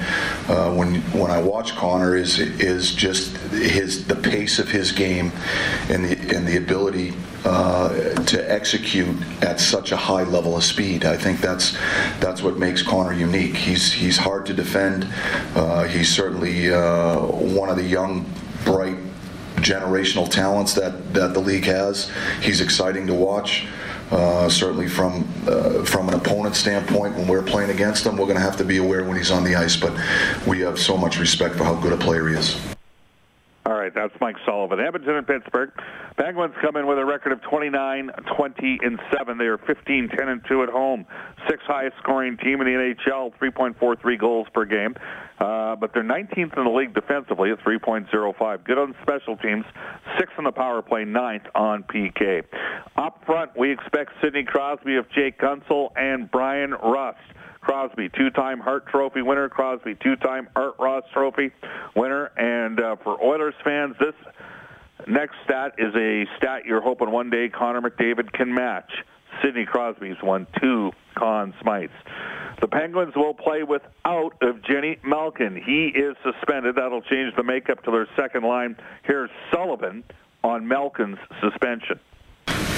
uh, 0.48 0.72
when 0.72 1.00
when 1.12 1.30
I 1.30 1.40
watch 1.42 1.74
Connor 1.74 2.14
is 2.14 2.38
is 2.38 2.94
just 2.94 3.36
his 3.48 4.06
the 4.06 4.16
pace 4.16 4.58
of 4.58 4.70
his 4.70 4.92
game 4.92 5.32
and 5.88 6.04
the 6.04 6.36
and 6.36 6.46
the 6.46 6.56
ability 6.56 7.14
uh, 7.44 7.88
to 8.24 8.52
execute 8.52 9.16
at 9.42 9.60
such 9.60 9.92
a 9.92 9.96
high 9.96 10.24
level 10.24 10.56
of 10.56 10.64
speed. 10.64 11.04
I 11.04 11.16
think 11.16 11.40
that's 11.40 11.72
that's 12.20 12.42
what 12.42 12.58
makes 12.58 12.82
Connor 12.82 13.12
unique. 13.12 13.56
He's 13.56 13.92
he's 13.92 14.16
hard 14.16 14.46
to 14.46 14.54
defend. 14.54 15.06
Uh, 15.54 15.84
he's 15.84 16.08
certainly 16.08 16.72
uh, 16.72 17.20
one 17.20 17.68
of 17.68 17.76
the 17.76 17.84
young, 17.84 18.30
bright, 18.64 18.96
generational 19.56 20.30
talents 20.30 20.74
that 20.74 21.14
that 21.14 21.34
the 21.34 21.40
league 21.40 21.64
has. 21.64 22.10
He's 22.40 22.60
exciting 22.60 23.06
to 23.06 23.14
watch. 23.14 23.66
Uh, 24.10 24.48
certainly 24.48 24.88
from 24.88 25.28
uh, 25.46 25.84
from 25.84 26.08
an 26.08 26.14
opponent 26.14 26.56
standpoint, 26.56 27.14
when 27.14 27.28
we're 27.28 27.42
playing 27.42 27.70
against 27.70 28.06
him, 28.06 28.16
we're 28.16 28.24
going 28.24 28.36
to 28.36 28.42
have 28.42 28.56
to 28.56 28.64
be 28.64 28.78
aware 28.78 29.04
when 29.04 29.16
he's 29.16 29.30
on 29.30 29.44
the 29.44 29.54
ice. 29.54 29.76
But 29.76 29.92
we 30.46 30.60
have 30.60 30.78
so 30.78 30.96
much 30.96 31.18
respect 31.18 31.56
for 31.56 31.64
how 31.64 31.74
good 31.74 31.92
a 31.92 31.98
player 31.98 32.28
he 32.28 32.34
is. 32.34 32.77
All 33.68 33.74
right, 33.74 33.92
that's 33.94 34.14
Mike 34.18 34.36
Sullivan. 34.46 34.80
Edmonton 34.80 35.16
and 35.16 35.26
Pittsburgh. 35.26 35.70
Penguins 36.16 36.54
come 36.62 36.76
in 36.76 36.86
with 36.86 36.96
a 36.96 37.04
record 37.04 37.32
of 37.32 37.42
29, 37.42 38.10
20, 38.34 38.78
and 38.82 38.98
7. 39.14 39.36
They 39.36 39.44
are 39.44 39.58
15, 39.58 40.08
10, 40.08 40.28
and 40.28 40.40
2 40.48 40.62
at 40.62 40.70
home. 40.70 41.04
Sixth 41.50 41.66
highest 41.66 41.98
scoring 41.98 42.38
team 42.38 42.62
in 42.62 42.66
the 42.66 42.94
NHL, 43.10 43.30
3.43 43.36 44.18
goals 44.18 44.46
per 44.54 44.64
game. 44.64 44.94
Uh, 45.38 45.76
but 45.76 45.92
they're 45.92 46.02
19th 46.02 46.56
in 46.56 46.64
the 46.64 46.70
league 46.70 46.94
defensively 46.94 47.50
at 47.50 47.58
3.05. 47.58 48.64
Good 48.64 48.78
on 48.78 48.94
special 49.02 49.36
teams. 49.36 49.66
Sixth 50.18 50.32
on 50.38 50.44
the 50.44 50.52
power 50.52 50.80
play, 50.80 51.04
ninth 51.04 51.44
on 51.54 51.82
PK. 51.82 52.44
Up 52.96 53.22
front, 53.26 53.50
we 53.54 53.70
expect 53.70 54.12
Sidney 54.22 54.44
Crosby 54.44 54.96
of 54.96 55.04
Jake 55.10 55.38
Guentzel 55.38 55.90
and 55.94 56.30
Bryan 56.30 56.70
Rust. 56.70 57.18
Crosby, 57.68 58.08
two-time 58.16 58.60
Hart 58.60 58.86
Trophy 58.86 59.20
winner. 59.20 59.50
Crosby, 59.50 59.94
two-time 60.02 60.48
Art 60.56 60.76
Ross 60.78 61.04
Trophy 61.12 61.50
winner. 61.94 62.30
And 62.38 62.80
uh, 62.80 62.96
for 63.04 63.22
Oilers 63.22 63.52
fans, 63.62 63.94
this 64.00 64.14
next 65.06 65.34
stat 65.44 65.74
is 65.76 65.94
a 65.94 66.24
stat 66.38 66.64
you're 66.64 66.80
hoping 66.80 67.10
one 67.10 67.28
day 67.28 67.50
Connor 67.50 67.82
McDavid 67.82 68.32
can 68.32 68.54
match. 68.54 68.90
Sidney 69.42 69.66
Crosby's 69.66 70.16
won 70.22 70.46
two 70.58 70.92
Conn 71.14 71.52
Smythes. 71.62 71.90
The 72.62 72.68
Penguins 72.68 73.12
will 73.14 73.34
play 73.34 73.64
without 73.64 74.30
Evgeny 74.40 75.04
Malkin. 75.04 75.54
He 75.54 75.88
is 75.88 76.16
suspended. 76.24 76.76
That'll 76.76 77.02
change 77.02 77.36
the 77.36 77.42
makeup 77.42 77.84
to 77.84 77.90
their 77.90 78.08
second 78.16 78.44
line. 78.44 78.76
Here's 79.04 79.28
Sullivan 79.52 80.04
on 80.42 80.66
Malkin's 80.66 81.18
suspension. 81.42 82.00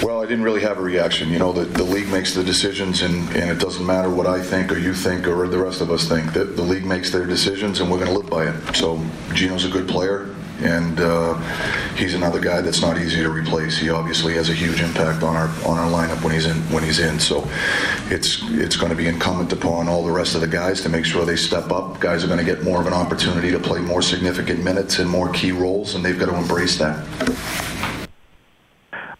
Well, 0.02 0.22
I 0.22 0.26
didn't 0.26 0.44
really 0.44 0.62
have 0.62 0.78
a 0.78 0.82
reaction. 0.82 1.28
You 1.28 1.38
know, 1.38 1.52
the, 1.52 1.66
the 1.66 1.84
league 1.84 2.08
makes 2.08 2.32
the 2.32 2.42
decisions, 2.42 3.02
and, 3.02 3.28
and 3.36 3.50
it 3.50 3.58
doesn't 3.58 3.84
matter 3.84 4.08
what 4.08 4.26
I 4.26 4.40
think 4.40 4.72
or 4.72 4.78
you 4.78 4.94
think 4.94 5.26
or 5.26 5.46
the 5.46 5.58
rest 5.58 5.82
of 5.82 5.90
us 5.90 6.08
think. 6.08 6.32
The, 6.32 6.44
the 6.44 6.62
league 6.62 6.86
makes 6.86 7.10
their 7.10 7.26
decisions, 7.26 7.80
and 7.80 7.90
we're 7.90 7.98
going 7.98 8.08
to 8.10 8.18
live 8.18 8.30
by 8.30 8.46
it. 8.46 8.76
So, 8.76 8.98
Gino's 9.34 9.66
a 9.66 9.68
good 9.68 9.86
player, 9.86 10.34
and 10.60 10.98
uh, 10.98 11.34
he's 11.96 12.14
another 12.14 12.40
guy 12.40 12.62
that's 12.62 12.80
not 12.80 12.96
easy 12.96 13.18
to 13.18 13.28
replace. 13.28 13.76
He 13.76 13.90
obviously 13.90 14.32
has 14.34 14.48
a 14.48 14.54
huge 14.54 14.80
impact 14.80 15.22
on 15.22 15.36
our 15.36 15.48
on 15.66 15.78
our 15.78 15.90
lineup 15.90 16.24
when 16.24 16.32
he's 16.32 16.46
in 16.46 16.56
when 16.72 16.82
he's 16.82 16.98
in. 16.98 17.20
So, 17.20 17.46
it's 18.06 18.40
it's 18.52 18.76
going 18.76 18.90
to 18.90 18.96
be 18.96 19.06
incumbent 19.06 19.52
upon 19.52 19.86
all 19.86 20.02
the 20.02 20.12
rest 20.12 20.34
of 20.34 20.40
the 20.40 20.48
guys 20.48 20.80
to 20.80 20.88
make 20.88 21.04
sure 21.04 21.26
they 21.26 21.36
step 21.36 21.70
up. 21.70 22.00
Guys 22.00 22.24
are 22.24 22.26
going 22.26 22.38
to 22.38 22.44
get 22.44 22.62
more 22.62 22.80
of 22.80 22.86
an 22.86 22.94
opportunity 22.94 23.50
to 23.50 23.58
play 23.58 23.80
more 23.80 24.00
significant 24.00 24.64
minutes 24.64 24.98
and 24.98 25.10
more 25.10 25.30
key 25.30 25.52
roles, 25.52 25.94
and 25.94 26.02
they've 26.02 26.18
got 26.18 26.30
to 26.30 26.36
embrace 26.36 26.78
that. 26.78 27.06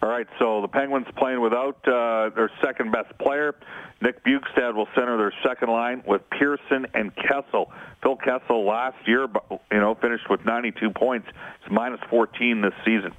All 0.02 0.08
right, 0.08 0.26
so 0.38 0.59
the 0.59 0.59
Penguins 0.72 1.06
playing 1.16 1.40
without 1.40 1.76
uh, 1.86 2.30
their 2.34 2.50
second 2.64 2.92
best 2.92 3.16
player. 3.18 3.54
Nick 4.02 4.24
Bjugstad 4.24 4.74
will 4.74 4.88
center 4.94 5.18
their 5.18 5.32
second 5.46 5.68
line 5.70 6.02
with 6.06 6.22
Pearson 6.30 6.86
and 6.94 7.14
Kessel. 7.16 7.70
Phil 8.02 8.16
Kessel 8.16 8.66
last 8.66 8.96
year, 9.06 9.26
you 9.50 9.78
know, 9.78 9.94
finished 10.00 10.30
with 10.30 10.44
92 10.44 10.90
points. 10.90 11.26
It's 11.28 11.70
minus 11.70 12.00
14 12.08 12.62
this 12.62 12.72
season. 12.84 13.12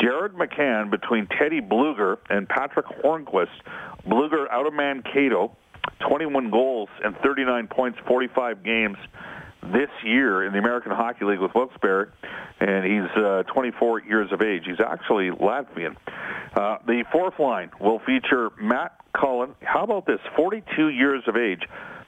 Jared 0.00 0.32
McCann 0.32 0.90
between 0.90 1.28
Teddy 1.38 1.60
Blueger 1.60 2.18
and 2.28 2.48
Patric 2.48 2.86
Hornqvist. 3.04 3.46
Blueger 4.06 4.50
out 4.50 4.66
of 4.66 4.74
Mankato, 4.74 5.56
21 6.08 6.50
goals 6.50 6.88
and 7.04 7.16
39 7.18 7.68
points, 7.68 7.98
45 8.08 8.64
games. 8.64 8.96
This 9.62 9.90
year 10.04 10.44
in 10.44 10.52
the 10.52 10.58
American 10.58 10.92
Hockey 10.92 11.24
League 11.24 11.40
with 11.40 11.52
Wilkes-Barre, 11.54 12.12
and 12.60 12.84
he's 12.84 13.22
uh, 13.22 13.42
24 13.52 14.02
years 14.02 14.32
of 14.32 14.42
age. 14.42 14.62
He's 14.66 14.80
actually 14.80 15.30
Latvian. 15.30 15.96
Uh, 16.54 16.78
the 16.86 17.04
fourth 17.12 17.38
line 17.38 17.70
will 17.80 18.00
feature 18.00 18.50
Matt 18.60 18.98
Cullen. 19.18 19.54
How 19.62 19.84
about 19.84 20.06
this? 20.06 20.20
42 20.36 20.88
years 20.88 21.22
of 21.26 21.36
age. 21.36 21.62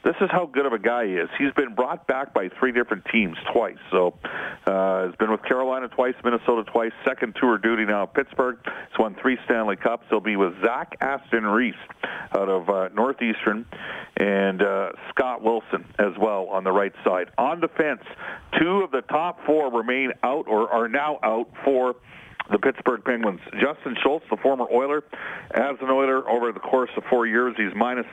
This 0.04 0.14
is 0.20 0.30
how 0.30 0.46
good 0.46 0.64
of 0.64 0.72
a 0.72 0.78
guy 0.78 1.06
he 1.06 1.12
is. 1.14 1.28
He's 1.38 1.52
been 1.52 1.74
brought 1.74 2.06
back 2.06 2.32
by 2.32 2.48
three 2.58 2.72
different 2.72 3.04
teams 3.12 3.36
twice. 3.52 3.76
So, 3.90 4.14
uh, 4.66 5.06
has 5.06 5.14
been 5.16 5.30
with 5.30 5.42
Carolina 5.42 5.88
twice, 5.88 6.14
Minnesota 6.22 6.64
twice, 6.70 6.92
second 7.04 7.36
tour 7.40 7.58
duty 7.58 7.84
now 7.84 8.04
at 8.04 8.14
Pittsburgh. 8.14 8.58
He's 8.64 8.98
won 8.98 9.16
three 9.20 9.38
Stanley 9.44 9.76
Cups. 9.76 10.04
He'll 10.08 10.20
be 10.20 10.36
with 10.36 10.54
Zach 10.64 10.96
Aston 11.00 11.44
Reese 11.44 11.74
out 12.36 12.48
of 12.48 12.68
uh, 12.68 12.88
Northeastern 12.94 13.66
and 14.16 14.62
uh, 14.62 14.90
Scott 15.10 15.42
Wilson 15.42 15.84
as 15.98 16.12
well 16.18 16.46
on 16.46 16.64
the 16.64 16.72
right 16.72 16.92
side. 17.04 17.30
On 17.36 17.60
defense, 17.60 18.02
two 18.58 18.82
of 18.82 18.90
the 18.90 19.02
top 19.02 19.44
four 19.46 19.70
remain 19.72 20.12
out 20.22 20.46
or 20.48 20.68
are 20.70 20.88
now 20.88 21.18
out 21.22 21.48
for 21.64 21.96
the 22.50 22.58
Pittsburgh 22.58 23.04
Penguins. 23.04 23.40
Justin 23.60 23.96
Schultz, 24.02 24.24
the 24.30 24.36
former 24.36 24.66
Oiler, 24.72 25.04
as 25.50 25.76
an 25.80 25.90
Oiler 25.90 26.28
over 26.28 26.52
the 26.52 26.60
course 26.60 26.90
of 26.96 27.04
four 27.10 27.26
years, 27.26 27.54
he's 27.56 27.74
minus 27.74 28.06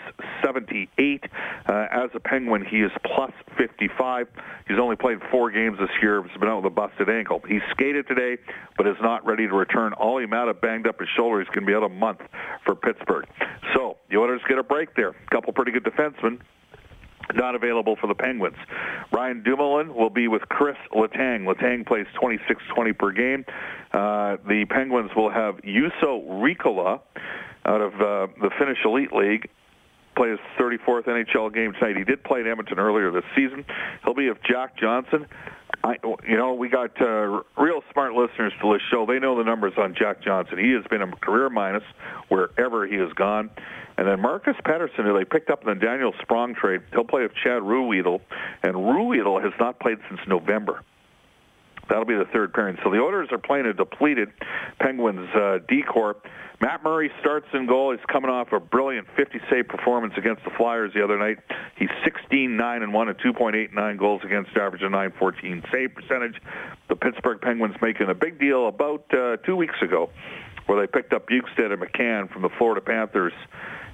78. 0.43 1.23
Uh, 1.67 1.87
as 1.91 2.09
a 2.13 2.19
Penguin, 2.19 2.65
he 2.65 2.81
is 2.81 2.91
plus 3.15 3.31
55. 3.57 4.27
He's 4.67 4.77
only 4.79 4.95
played 4.95 5.19
four 5.31 5.51
games 5.51 5.77
this 5.79 5.89
year. 6.01 6.21
He's 6.23 6.37
been 6.37 6.49
out 6.49 6.63
with 6.63 6.71
a 6.71 6.75
busted 6.75 7.09
ankle. 7.09 7.41
He 7.47 7.59
skated 7.71 8.07
today, 8.07 8.41
but 8.77 8.87
is 8.87 8.97
not 9.01 9.25
ready 9.25 9.47
to 9.47 9.53
return. 9.53 9.93
Olli 9.97 10.25
Maatta 10.25 10.53
banged 10.53 10.87
up 10.87 10.99
his 10.99 11.09
shoulder. 11.15 11.39
He's 11.39 11.47
going 11.49 11.65
to 11.65 11.67
be 11.67 11.75
out 11.75 11.83
a 11.83 11.89
month 11.89 12.19
for 12.65 12.75
Pittsburgh. 12.75 13.25
So 13.73 13.97
the 14.09 14.17
Oilers 14.17 14.41
get 14.47 14.57
a 14.57 14.63
break 14.63 14.95
there. 14.95 15.09
A 15.09 15.29
couple 15.31 15.53
pretty 15.53 15.71
good 15.71 15.83
defensemen 15.83 16.39
not 17.33 17.55
available 17.55 17.95
for 17.95 18.07
the 18.07 18.15
Penguins. 18.15 18.57
Ryan 19.11 19.43
Dumoulin 19.43 19.93
will 19.93 20.09
be 20.09 20.27
with 20.27 20.43
Chris 20.49 20.77
Letang. 20.93 21.45
Letang 21.45 21.85
plays 21.85 22.05
26-20 22.21 22.97
per 22.97 23.11
game. 23.11 23.45
Uh, 23.91 24.37
the 24.47 24.65
Penguins 24.69 25.11
will 25.15 25.29
have 25.29 25.55
Juuso 25.57 26.23
Riikola 26.27 26.99
out 27.65 27.81
of 27.81 27.93
uh, 27.95 28.27
the 28.41 28.51
Finnish 28.59 28.79
Elite 28.85 29.13
League 29.13 29.49
play 30.15 30.29
his 30.29 30.39
34th 30.57 31.05
NHL 31.05 31.53
game 31.53 31.73
tonight. 31.73 31.97
He 31.97 32.03
did 32.03 32.23
play 32.23 32.39
in 32.39 32.47
Edmonton 32.47 32.79
earlier 32.79 33.11
this 33.11 33.25
season. 33.35 33.65
He'll 34.03 34.13
be 34.13 34.29
with 34.29 34.41
Jack 34.43 34.77
Johnson. 34.77 35.27
I, 35.85 35.97
you 36.27 36.35
know, 36.35 36.55
we 36.55 36.67
got 36.67 36.99
uh, 36.99 37.43
real 37.57 37.83
smart 37.93 38.13
listeners 38.13 38.51
to 38.59 38.73
this 38.73 38.81
show. 38.89 39.05
They 39.05 39.19
know 39.19 39.37
the 39.37 39.43
numbers 39.43 39.73
on 39.77 39.93
Jack 39.93 40.23
Johnson. 40.23 40.57
He 40.57 40.71
has 40.71 40.83
been 40.89 41.03
a 41.03 41.11
career 41.17 41.47
minus 41.51 41.83
wherever 42.27 42.87
he 42.87 42.95
has 42.95 43.13
gone. 43.13 43.51
And 43.95 44.07
then 44.07 44.19
Marcus 44.19 44.55
Pettersson, 44.65 45.05
who 45.05 45.15
they 45.15 45.25
picked 45.25 45.51
up 45.51 45.61
in 45.61 45.67
the 45.67 45.85
Daniel 45.85 46.11
Sprong 46.23 46.55
trade, 46.55 46.81
he'll 46.91 47.03
play 47.03 47.21
with 47.21 47.33
Chad 47.35 47.61
Ruhwedel. 47.61 48.19
And 48.63 48.73
Ruhwedel 48.73 49.43
has 49.43 49.53
not 49.59 49.79
played 49.79 49.99
since 50.09 50.21
November. 50.27 50.81
That'll 51.89 52.05
be 52.05 52.15
the 52.15 52.25
third 52.33 52.53
pairing. 52.53 52.77
So 52.83 52.89
the 52.89 52.97
Oilers 52.97 53.29
are 53.31 53.37
playing 53.37 53.65
a 53.67 53.73
depleted 53.73 54.29
Penguins 54.79 55.29
uh, 55.35 55.59
decor. 55.67 56.17
Matt 56.61 56.83
Murray 56.83 57.11
starts 57.19 57.47
in 57.53 57.67
goal. 57.67 57.91
He's 57.91 58.05
coming 58.11 58.29
off 58.29 58.51
a 58.53 58.59
brilliant 58.59 59.07
50 59.15 59.39
save 59.49 59.67
performance 59.67 60.13
against 60.17 60.43
the 60.43 60.51
Flyers 60.51 60.93
the 60.93 61.03
other 61.03 61.17
night. 61.17 61.37
He's 61.77 61.89
16 62.03 62.55
9 62.55 62.81
and 62.81 62.93
1 62.93 63.09
at 63.09 63.17
2.89 63.19 63.99
goals 63.99 64.21
against 64.23 64.51
average 64.55 64.81
of 64.81 64.91
914 64.91 65.63
save 65.71 65.93
percentage. 65.93 66.41
The 66.87 66.95
Pittsburgh 66.95 67.41
Penguins 67.41 67.75
making 67.81 68.09
a 68.09 68.15
big 68.15 68.39
deal 68.39 68.67
about 68.67 69.05
uh, 69.13 69.37
two 69.37 69.55
weeks 69.55 69.75
ago 69.81 70.09
where 70.65 70.79
they 70.79 70.87
picked 70.87 71.13
up 71.13 71.27
Bjugstad 71.27 71.71
and 71.71 71.81
McCann 71.81 72.31
from 72.31 72.41
the 72.41 72.49
Florida 72.57 72.81
Panthers 72.81 73.33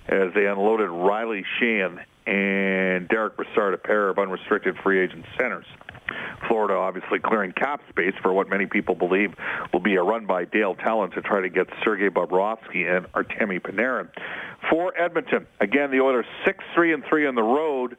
as 0.07 0.33
they 0.33 0.45
unloaded 0.45 0.89
Riley 0.89 1.43
Sheahan 1.59 2.03
and 2.27 3.07
Derek 3.09 3.35
Brassard, 3.35 3.73
a 3.73 3.77
pair 3.77 4.09
of 4.09 4.19
unrestricted 4.19 4.77
free 4.83 4.99
agent 5.01 5.25
centers. 5.37 5.65
Florida 6.47 6.75
obviously 6.75 7.19
clearing 7.19 7.51
cap 7.51 7.81
space 7.89 8.13
for 8.21 8.33
what 8.33 8.49
many 8.49 8.65
people 8.65 8.95
believe 8.95 9.33
will 9.73 9.79
be 9.79 9.95
a 9.95 10.03
run 10.03 10.25
by 10.25 10.45
Dale 10.45 10.75
Tallon 10.75 11.11
to 11.11 11.21
try 11.21 11.41
to 11.41 11.49
get 11.49 11.67
Sergei 11.83 12.09
Bobrovsky 12.09 12.85
and 12.85 13.05
Artemi 13.13 13.61
Panarin. 13.61 14.09
For 14.69 14.97
Edmonton, 14.97 15.47
again, 15.59 15.91
the 15.91 15.99
Oilers 15.99 16.25
6-3 16.45 16.93
and 16.93 17.03
3 17.09 17.27
on 17.27 17.35
the 17.35 17.43
road, 17.43 17.97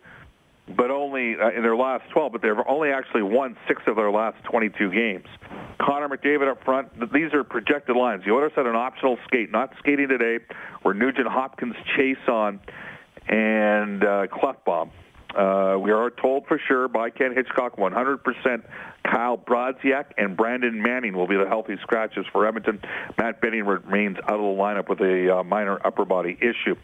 but 0.77 0.91
only 0.91 1.35
uh, 1.35 1.51
in 1.51 1.63
their 1.63 1.77
last 1.77 2.09
12, 2.11 2.33
but 2.33 2.43
they've 2.43 2.53
only 2.69 2.91
actually 2.91 3.23
won 3.23 3.57
six 3.67 3.83
of 3.87 3.97
their 3.97 4.11
last 4.11 4.43
22 4.45 4.91
games. 4.91 5.27
Connor 5.81 6.09
McDavid 6.09 6.49
up 6.51 6.65
front. 6.65 6.89
These 7.13 7.35
are 7.35 7.43
projected 7.43 7.97
lines. 7.97 8.23
The 8.25 8.31
Oilers 8.31 8.53
had 8.55 8.67
an 8.67 8.77
optional 8.77 9.19
skate, 9.27 9.51
not 9.51 9.73
skating 9.79 10.09
today, 10.09 10.45
where 10.83 10.95
Nugent 10.95 11.27
Hopkins, 11.27 11.75
Chiasson, 11.97 12.61
and 13.29 14.05
uh, 14.05 14.27
Klefbom 14.29 14.91
uh, 15.37 15.79
we 15.79 15.91
are 15.91 16.11
told 16.11 16.47
for 16.47 16.61
sure 16.69 16.89
by 16.89 17.11
Ken 17.11 17.35
Hitchcock 17.35 17.77
100% 17.77 18.63
Kyle 19.05 19.37
Brodziak 19.37 20.07
and 20.19 20.37
Brandon 20.37 20.81
Manning 20.83 21.17
will 21.17 21.27
be 21.27 21.37
the 21.37 21.47
healthy 21.47 21.77
scratches 21.83 22.27
for 22.33 22.47
Edmonton. 22.47 22.81
Matt 23.19 23.41
Benning 23.41 23.65
remains 23.65 24.19
out 24.19 24.35
of 24.35 24.41
the 24.41 24.63
lineup 24.63 24.89
with 24.89 25.01
a 25.01 25.39
uh, 25.39 25.43
minor 25.43 25.81
upper 25.85 26.05
body 26.05 26.39
issue. 26.41 26.77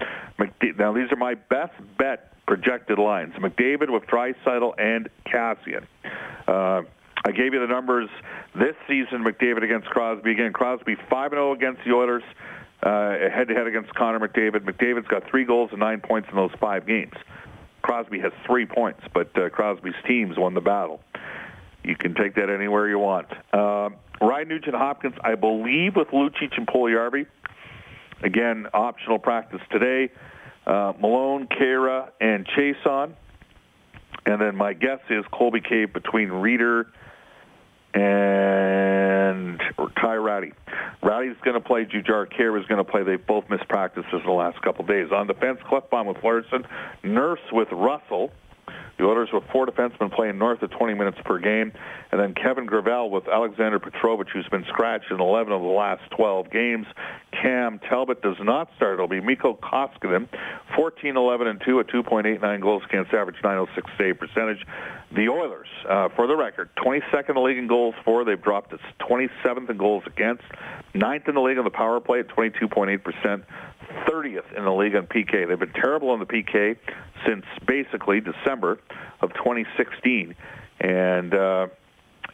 now, 0.79 0.93
these 0.93 1.13
are 1.13 1.17
my 1.17 1.35
best 1.35 1.75
bet 1.99 2.33
projected 2.47 2.99
lines. 2.99 3.35
McDavid 3.35 3.91
with 3.91 4.05
Draisaitl 4.05 4.73
and 4.79 5.09
Kassian. 5.27 5.87
Uh, 6.47 6.83
I 7.27 7.33
gave 7.33 7.53
you 7.53 7.61
the 7.61 7.67
numbers 7.67 8.09
this 8.55 8.75
season. 8.89 9.23
McDavid 9.25 9.63
against 9.63 9.89
Crosby 9.89 10.33
again. 10.33 10.53
Crosby 10.55 10.97
5-0 11.11 11.55
against 11.55 11.85
the 11.85 11.93
Oilers, 11.93 12.23
uh, 12.83 13.29
head-to-head 13.31 13.67
against 13.67 13.95
Connor 13.95 14.27
McDavid. 14.27 14.61
McDavid's 14.61 15.09
got 15.09 15.29
three 15.29 15.45
goals 15.45 15.69
and 15.73 15.81
nine 15.81 16.01
points 16.01 16.29
in 16.31 16.37
those 16.37 16.53
five 16.59 16.87
games. 16.87 17.13
Crosby 17.88 18.20
has 18.20 18.33
three 18.46 18.66
points, 18.66 19.01
but 19.14 19.31
uh, 19.38 19.48
Crosby's 19.48 19.94
teams 20.07 20.37
won 20.37 20.53
the 20.53 20.61
battle. 20.61 21.01
You 21.83 21.96
can 21.96 22.14
take 22.14 22.35
that 22.35 22.51
anywhere 22.51 22.87
you 22.87 22.98
want. 22.98 23.29
Uh, 23.51 23.88
Ryan 24.20 24.48
Nugent 24.48 24.74
Hopkins, 24.74 25.14
I 25.24 25.37
believe, 25.37 25.96
with 25.96 26.09
Lucic 26.09 26.55
and 26.59 26.66
Puljujarvi. 26.66 27.24
Again, 28.22 28.66
optional 28.74 29.18
practice 29.18 29.62
today. 29.72 30.12
Uh, 30.66 30.92
Malone, 31.01 31.46
Khaira, 31.46 32.11
and 32.20 32.46
Chiasson. 32.46 33.14
And 34.27 34.38
then 34.38 34.55
my 34.55 34.74
guess 34.74 35.01
is 35.09 35.24
Colby 35.33 35.62
Cave 35.62 35.94
between 35.94 36.29
Rieder 36.29 36.88
and 37.94 39.61
Ty 40.01 40.14
Rattie. 40.14 40.53
Rattie's 41.03 41.37
going 41.44 41.55
to 41.55 41.61
play. 41.61 41.85
Jujhar 41.85 42.27
Khaira 42.33 42.61
is 42.61 42.66
going 42.66 42.85
to 42.85 42.90
play. 42.90 43.03
They've 43.03 43.24
both 43.24 43.48
missed 43.48 43.68
practices 43.68 44.20
the 44.24 44.31
last 44.31 44.61
couple 44.62 44.83
of 44.83 44.88
days. 44.88 45.11
On 45.12 45.27
defense, 45.27 45.59
Klefbom 45.70 46.07
with 46.07 46.22
Larsson, 46.22 46.66
Nurse 47.03 47.40
with 47.53 47.68
Russell. 47.72 48.31
The 48.99 49.05
Oilers 49.05 49.29
with 49.33 49.45
four 49.53 49.65
defensemen 49.67 50.13
playing 50.13 50.39
north 50.39 50.61
of 50.63 50.71
20 50.71 50.95
minutes 50.95 51.19
per 51.25 51.39
game. 51.39 51.73
And 52.11 52.21
then 52.21 52.35
Kevin 52.35 52.67
Gravel 52.67 53.11
with 53.11 53.29
Alexander 53.29 53.79
Petrovich, 53.79 54.29
who's 54.33 54.49
been 54.49 54.65
scratched 54.69 55.11
in 55.11 55.21
11 55.21 55.53
of 55.53 55.63
the 55.63 55.69
last 55.69 56.03
12 56.17 56.51
games. 56.51 56.87
Cam 57.31 57.79
Talbot 57.89 58.23
does 58.23 58.37
not 58.41 58.71
start. 58.77 58.95
It'll 58.95 59.07
be 59.07 59.21
Mikko 59.21 59.59
Koskinen, 59.63 60.29
14, 60.75 61.17
11, 61.17 61.47
and 61.47 61.63
2 61.65 61.81
at 61.81 61.87
2.89 61.87 62.61
goals 62.61 62.83
against 62.89 63.15
average 63.15 63.37
906 63.45 63.89
save 63.97 64.19
percentage. 64.19 64.65
The 65.15 65.29
Oilers, 65.29 65.69
uh, 65.89 66.09
for 66.17 66.27
the 66.27 66.37
record, 66.37 66.69
22nd 66.77 67.29
in 67.29 67.35
the 67.35 67.41
league 67.41 67.59
in 67.59 67.69
goals 67.69 67.95
for. 68.05 68.25
They've 68.25 68.41
dropped 68.41 68.71
to 68.71 68.79
27th 69.01 69.71
in 69.71 69.77
goals 69.77 70.03
against, 70.07 70.43
ninth 70.95 71.29
in 71.29 71.35
the 71.35 71.41
league 71.41 71.59
on 71.59 71.65
the 71.65 71.71
power 71.71 72.01
play 72.01 72.21
at 72.21 72.29
22.8 72.29 73.03
percent. 73.03 73.45
30th 74.09 74.57
in 74.57 74.64
the 74.64 74.72
league 74.72 74.94
on 74.94 75.07
PK. 75.07 75.48
They've 75.48 75.59
been 75.59 75.72
terrible 75.72 76.11
on 76.11 76.18
the 76.18 76.27
PK 76.27 76.77
since 77.27 77.44
basically 77.66 78.20
December 78.20 78.79
of 79.20 79.33
2016. 79.35 80.35
And 80.81 81.35
uh, 81.35 81.68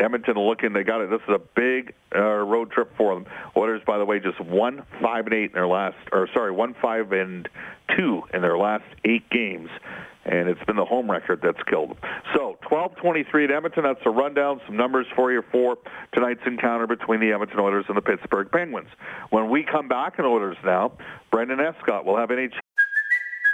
Edmonton 0.00 0.34
looking, 0.34 0.72
they 0.72 0.82
got 0.82 1.00
it. 1.00 1.10
This 1.10 1.20
is 1.28 1.34
a 1.34 1.40
big 1.54 1.94
uh, 2.14 2.20
road 2.20 2.70
trip 2.70 2.90
for 2.96 3.14
them. 3.14 3.26
Oilers, 3.56 3.82
by 3.86 3.98
the 3.98 4.04
way, 4.04 4.18
just 4.18 4.40
one 4.40 4.84
five 5.00 5.26
and 5.26 5.34
eight 5.34 5.46
in 5.46 5.52
their 5.52 5.68
last, 5.68 5.96
or 6.12 6.28
sorry, 6.34 6.50
one 6.50 6.74
five 6.82 7.12
and 7.12 7.48
two 7.96 8.22
in 8.32 8.42
their 8.42 8.58
last 8.58 8.84
eight 9.04 9.28
games, 9.30 9.68
and 10.24 10.48
it's 10.48 10.62
been 10.64 10.76
the 10.76 10.84
home 10.84 11.10
record 11.10 11.40
that's 11.42 11.62
killed 11.68 11.90
them. 11.90 11.98
So 12.34 12.58
12-23 12.70 13.44
at 13.44 13.50
Edmonton. 13.50 13.84
That's 13.84 14.00
a 14.04 14.10
rundown. 14.10 14.60
Some 14.66 14.76
numbers 14.76 15.06
for 15.14 15.32
you 15.32 15.42
for 15.52 15.76
tonight's 16.12 16.40
encounter 16.46 16.86
between 16.86 17.20
the 17.20 17.32
Edmonton 17.32 17.60
Oilers 17.60 17.84
and 17.88 17.96
the 17.96 18.02
Pittsburgh 18.02 18.50
Penguins. 18.50 18.88
When 19.30 19.50
we 19.50 19.64
come 19.64 19.86
back 19.86 20.18
in 20.18 20.24
Oilers 20.24 20.56
now, 20.64 20.92
Brendan 21.30 21.60
Escott 21.60 22.04
will 22.04 22.16
have 22.16 22.30
NHL. 22.30 22.63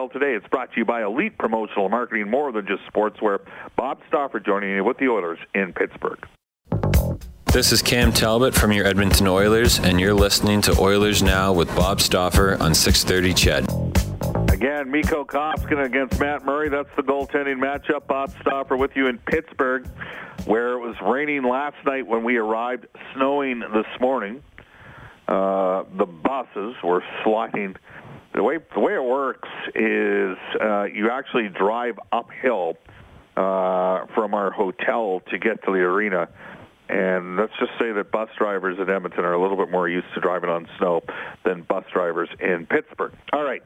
NHL 0.00 0.12
today. 0.12 0.34
It's 0.34 0.46
brought 0.48 0.72
to 0.72 0.78
you 0.78 0.84
by 0.84 1.02
Elite 1.02 1.36
Promotional 1.38 1.88
Marketing, 1.88 2.30
more 2.30 2.52
than 2.52 2.66
just 2.66 2.82
sportswear. 2.92 3.40
Bob 3.76 4.00
Stauffer 4.08 4.40
joining 4.40 4.70
you 4.70 4.84
with 4.84 4.98
the 4.98 5.08
Oilers 5.08 5.38
in 5.54 5.72
Pittsburgh. 5.72 6.26
This 7.52 7.72
is 7.72 7.82
Cam 7.82 8.12
Talbot 8.12 8.54
from 8.54 8.72
your 8.72 8.86
Edmonton 8.86 9.26
Oilers, 9.26 9.80
and 9.80 10.00
you're 10.00 10.14
listening 10.14 10.60
to 10.62 10.78
Oilers 10.78 11.22
Now 11.22 11.52
with 11.52 11.68
Bob 11.74 12.00
Stauffer 12.00 12.56
on 12.60 12.74
630 12.74 13.34
CHED. 13.34 14.52
Again, 14.52 14.90
Mikko 14.90 15.24
Koskinen 15.24 15.84
against 15.84 16.20
Matt 16.20 16.44
Murray. 16.44 16.68
That's 16.68 16.94
the 16.96 17.02
goaltending 17.02 17.58
matchup. 17.58 18.06
Bob 18.06 18.32
Stauffer 18.40 18.76
with 18.76 18.94
you 18.94 19.08
in 19.08 19.18
Pittsburgh, 19.18 19.88
where 20.44 20.74
it 20.74 20.78
was 20.78 20.94
raining 21.02 21.42
last 21.42 21.76
night 21.84 22.06
when 22.06 22.22
we 22.22 22.36
arrived, 22.36 22.86
snowing 23.14 23.60
this 23.60 24.00
morning. 24.00 24.42
Uh, 25.26 25.84
the 25.96 26.06
buses 26.06 26.76
were 26.84 27.02
sliding. 27.24 27.74
The 28.32 28.42
way 28.42 28.58
the 28.74 28.80
way 28.80 28.94
it 28.94 29.02
works 29.02 29.48
is 29.74 30.36
uh, 30.60 30.84
you 30.84 31.10
actually 31.10 31.48
drive 31.48 31.98
uphill 32.12 32.76
uh, 33.36 34.06
from 34.14 34.34
our 34.34 34.50
hotel 34.50 35.20
to 35.30 35.38
get 35.38 35.64
to 35.64 35.72
the 35.72 35.80
arena. 35.80 36.28
And 36.88 37.36
let's 37.36 37.52
just 37.58 37.72
say 37.78 37.92
that 37.92 38.10
bus 38.10 38.28
drivers 38.36 38.78
in 38.80 38.90
Edmonton 38.90 39.24
are 39.24 39.32
a 39.32 39.40
little 39.40 39.56
bit 39.56 39.70
more 39.70 39.88
used 39.88 40.08
to 40.14 40.20
driving 40.20 40.50
on 40.50 40.68
snow 40.78 41.02
than 41.44 41.62
bus 41.62 41.84
drivers 41.92 42.28
in 42.40 42.66
Pittsburgh. 42.66 43.12
All 43.32 43.44
right, 43.44 43.62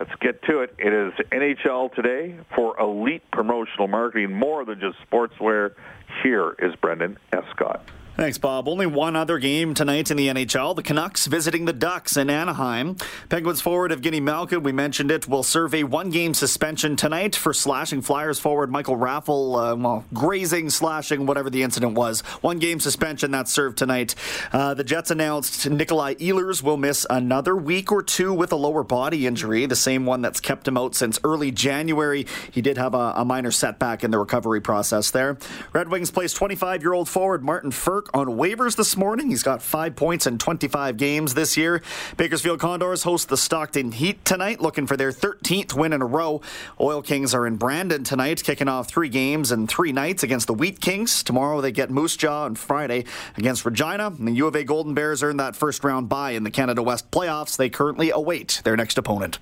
let's 0.00 0.12
get 0.20 0.42
to 0.44 0.60
it. 0.60 0.74
It 0.78 0.92
is 0.92 1.12
NHL 1.30 1.94
today 1.94 2.38
for 2.54 2.78
elite 2.80 3.22
promotional 3.32 3.86
marketing, 3.88 4.32
more 4.32 4.64
than 4.64 4.80
just 4.80 4.96
sportswear. 5.10 5.74
Here 6.22 6.54
is 6.58 6.74
Brendan 6.76 7.18
Escott. 7.32 7.86
Thanks, 8.16 8.38
Bob. 8.38 8.68
Only 8.68 8.86
one 8.86 9.16
other 9.16 9.40
game 9.40 9.74
tonight 9.74 10.08
in 10.08 10.16
the 10.16 10.28
NHL. 10.28 10.76
The 10.76 10.84
Canucks 10.84 11.26
visiting 11.26 11.64
the 11.64 11.72
Ducks 11.72 12.16
in 12.16 12.30
Anaheim. 12.30 12.94
Penguins 13.28 13.60
forward 13.60 13.90
Evgeny 13.90 14.22
Malkin, 14.22 14.62
we 14.62 14.70
mentioned 14.70 15.10
it, 15.10 15.26
will 15.28 15.42
serve 15.42 15.74
a 15.74 15.82
one-game 15.82 16.32
suspension 16.32 16.94
tonight 16.94 17.34
for 17.34 17.52
slashing 17.52 18.02
Flyers 18.02 18.38
forward 18.38 18.70
Michael 18.70 18.96
Raffl, 18.96 19.72
uh, 19.72 19.74
well, 19.74 20.04
grazing, 20.14 20.70
slashing, 20.70 21.26
whatever 21.26 21.50
the 21.50 21.64
incident 21.64 21.94
was. 21.94 22.20
One-game 22.40 22.78
suspension 22.78 23.32
that's 23.32 23.50
served 23.50 23.78
tonight. 23.78 24.14
Uh, 24.52 24.74
the 24.74 24.84
Jets 24.84 25.10
announced 25.10 25.68
Nikolai 25.68 26.14
Ehlers 26.14 26.62
will 26.62 26.76
miss 26.76 27.04
another 27.10 27.56
week 27.56 27.90
or 27.90 28.00
two 28.00 28.32
with 28.32 28.52
a 28.52 28.56
lower 28.56 28.84
body 28.84 29.26
injury, 29.26 29.66
the 29.66 29.74
same 29.74 30.06
one 30.06 30.22
that's 30.22 30.38
kept 30.38 30.68
him 30.68 30.76
out 30.76 30.94
since 30.94 31.18
early 31.24 31.50
January. 31.50 32.28
He 32.52 32.62
did 32.62 32.78
have 32.78 32.94
a, 32.94 33.14
a 33.16 33.24
minor 33.24 33.50
setback 33.50 34.04
in 34.04 34.12
the 34.12 34.20
recovery 34.20 34.60
process 34.60 35.10
there. 35.10 35.36
Red 35.72 35.88
Wings 35.88 36.12
placed 36.12 36.36
25-year-old 36.36 37.08
forward 37.08 37.42
Martin 37.42 37.72
On 38.12 38.26
waivers 38.26 38.76
this 38.76 38.96
morning. 38.96 39.30
He's 39.30 39.42
got 39.42 39.62
five 39.62 39.96
points 39.96 40.26
in 40.26 40.38
25 40.38 40.96
games 40.96 41.34
this 41.34 41.56
year. 41.56 41.82
Bakersfield 42.16 42.60
Condors 42.60 43.02
host 43.02 43.28
the 43.28 43.36
Stockton 43.36 43.92
Heat 43.92 44.24
tonight, 44.24 44.60
looking 44.60 44.86
for 44.86 44.96
their 44.96 45.10
13th 45.10 45.74
win 45.74 45.92
in 45.92 46.02
a 46.02 46.06
row. 46.06 46.40
Oil 46.80 47.02
Kings 47.02 47.34
are 47.34 47.46
in 47.46 47.56
Brandon 47.56 48.04
tonight, 48.04 48.44
kicking 48.44 48.68
off 48.68 48.88
three 48.88 49.08
games 49.08 49.50
in 49.50 49.66
three 49.66 49.92
nights 49.92 50.22
against 50.22 50.46
the 50.46 50.54
Wheat 50.54 50.80
Kings. 50.80 51.22
Tomorrow 51.22 51.60
they 51.60 51.72
get 51.72 51.90
Moose 51.90 52.16
Jaw 52.16 52.44
on 52.44 52.54
Friday 52.54 53.04
against 53.36 53.64
Regina. 53.64 54.08
And 54.08 54.28
the 54.28 54.32
U 54.32 54.46
of 54.46 54.54
A 54.54 54.64
Golden 54.64 54.94
Bears 54.94 55.22
earned 55.22 55.40
that 55.40 55.56
first 55.56 55.82
round 55.82 56.08
bye 56.08 56.32
in 56.32 56.44
the 56.44 56.50
Canada 56.50 56.82
West 56.82 57.10
playoffs. 57.10 57.56
They 57.56 57.68
currently 57.68 58.10
await 58.10 58.60
their 58.64 58.76
next 58.76 58.98
opponent. 58.98 59.38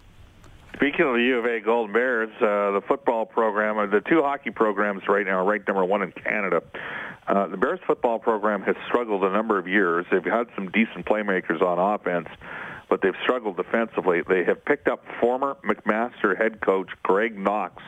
Speaking 0.82 1.06
of 1.06 1.14
the 1.14 1.22
U 1.22 1.38
of 1.38 1.44
A 1.44 1.60
Golden 1.60 1.92
Bears, 1.92 2.28
uh, 2.38 2.72
the 2.72 2.82
football 2.88 3.24
program, 3.24 3.78
uh, 3.78 3.86
the 3.86 4.00
two 4.00 4.20
hockey 4.20 4.50
programs 4.50 5.02
right 5.06 5.24
now 5.24 5.38
are 5.38 5.44
ranked 5.44 5.68
number 5.68 5.84
one 5.84 6.02
in 6.02 6.10
Canada. 6.10 6.60
Uh, 7.28 7.46
the 7.46 7.56
Bears 7.56 7.78
football 7.86 8.18
program 8.18 8.62
has 8.62 8.74
struggled 8.88 9.22
a 9.22 9.30
number 9.30 9.60
of 9.60 9.68
years. 9.68 10.04
They've 10.10 10.24
had 10.24 10.48
some 10.56 10.72
decent 10.72 11.06
playmakers 11.06 11.62
on 11.62 11.78
offense, 11.78 12.26
but 12.90 13.00
they've 13.00 13.14
struggled 13.22 13.58
defensively. 13.58 14.22
They 14.28 14.42
have 14.42 14.64
picked 14.64 14.88
up 14.88 15.04
former 15.20 15.56
McMaster 15.64 16.36
head 16.36 16.60
coach 16.60 16.88
Greg 17.04 17.38
Knox 17.38 17.80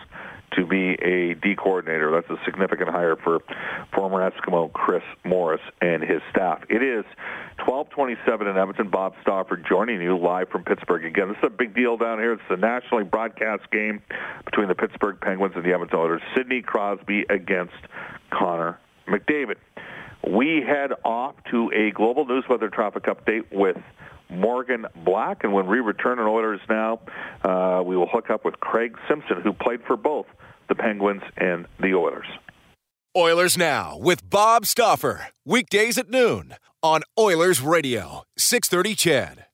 to 0.57 0.67
be 0.67 0.95
a 1.03 1.35
D 1.35 1.55
coordinator. 1.57 2.11
That's 2.11 2.29
a 2.31 2.43
significant 2.45 2.91
hire 2.91 3.17
for 3.17 3.41
former 3.95 4.31
Eskimo 4.31 4.73
Chris 4.73 5.03
Morris 5.25 5.61
and 5.81 6.03
his 6.03 6.21
staff. 6.31 6.63
It 6.69 6.83
is 6.83 7.05
1227 7.67 8.47
in 8.47 8.57
Edmonton. 8.57 8.91
Bob 8.91 9.15
Stauffer 9.23 9.57
joining 9.57 10.01
you 10.01 10.17
live 10.17 10.49
from 10.49 10.65
Pittsburgh. 10.65 11.05
Again, 11.05 11.29
this 11.29 11.39
is 11.39 11.45
a 11.45 11.51
big 11.51 11.75
deal 11.75 11.97
down 11.97 12.19
here. 12.19 12.33
It's 12.33 12.43
a 12.51 12.57
nationally 12.57 13.05
broadcast 13.05 13.71
game 13.71 14.03
between 14.45 14.69
the 14.69 14.75
Pittsburgh 14.75 15.21
Penguins 15.21 15.55
and 15.57 15.65
the 15.65 15.73
Edmonton 15.73 15.99
Oilers. 15.99 16.23
Sidney 16.37 16.63
Crosby 16.63 17.25
against 17.31 17.75
Connor 18.31 18.79
McDavid. 19.09 19.57
We 20.27 20.63
head 20.67 20.93
off 21.05 21.35
to 21.51 21.71
a 21.75 21.91
global 21.91 22.25
news 22.25 22.45
weather 22.49 22.71
traffic 22.71 23.05
update 23.05 23.45
with 23.53 23.77
Morgan 24.31 24.87
Black, 25.05 25.45
and 25.45 25.53
when 25.53 25.67
we 25.67 25.81
return 25.81 26.19
on 26.19 26.27
Oilers 26.27 26.61
Now, 26.69 27.01
uh, 27.43 27.83
we 27.85 27.97
will 27.97 28.09
hook 28.09 28.31
up 28.31 28.45
with 28.45 28.61
Craig 28.61 28.97
Simpson, 29.09 29.41
who 29.43 29.53
played 29.53 29.81
for 29.87 29.97
both 29.97 30.27
the 30.69 30.75
Penguins 30.75 31.23
and 31.37 31.67
the 31.81 31.95
Oilers. 31.95 32.27
Oilers 33.17 33.57
Now 33.57 33.97
with 33.97 34.29
Bob 34.29 34.67
Stauffer. 34.67 35.29
Weekdays 35.45 35.99
at 35.99 36.11
noon 36.11 36.55
on 36.83 37.03
Oilers 37.19 37.61
Radio, 37.61 38.25
630 38.37 38.95
CHED. 38.95 39.47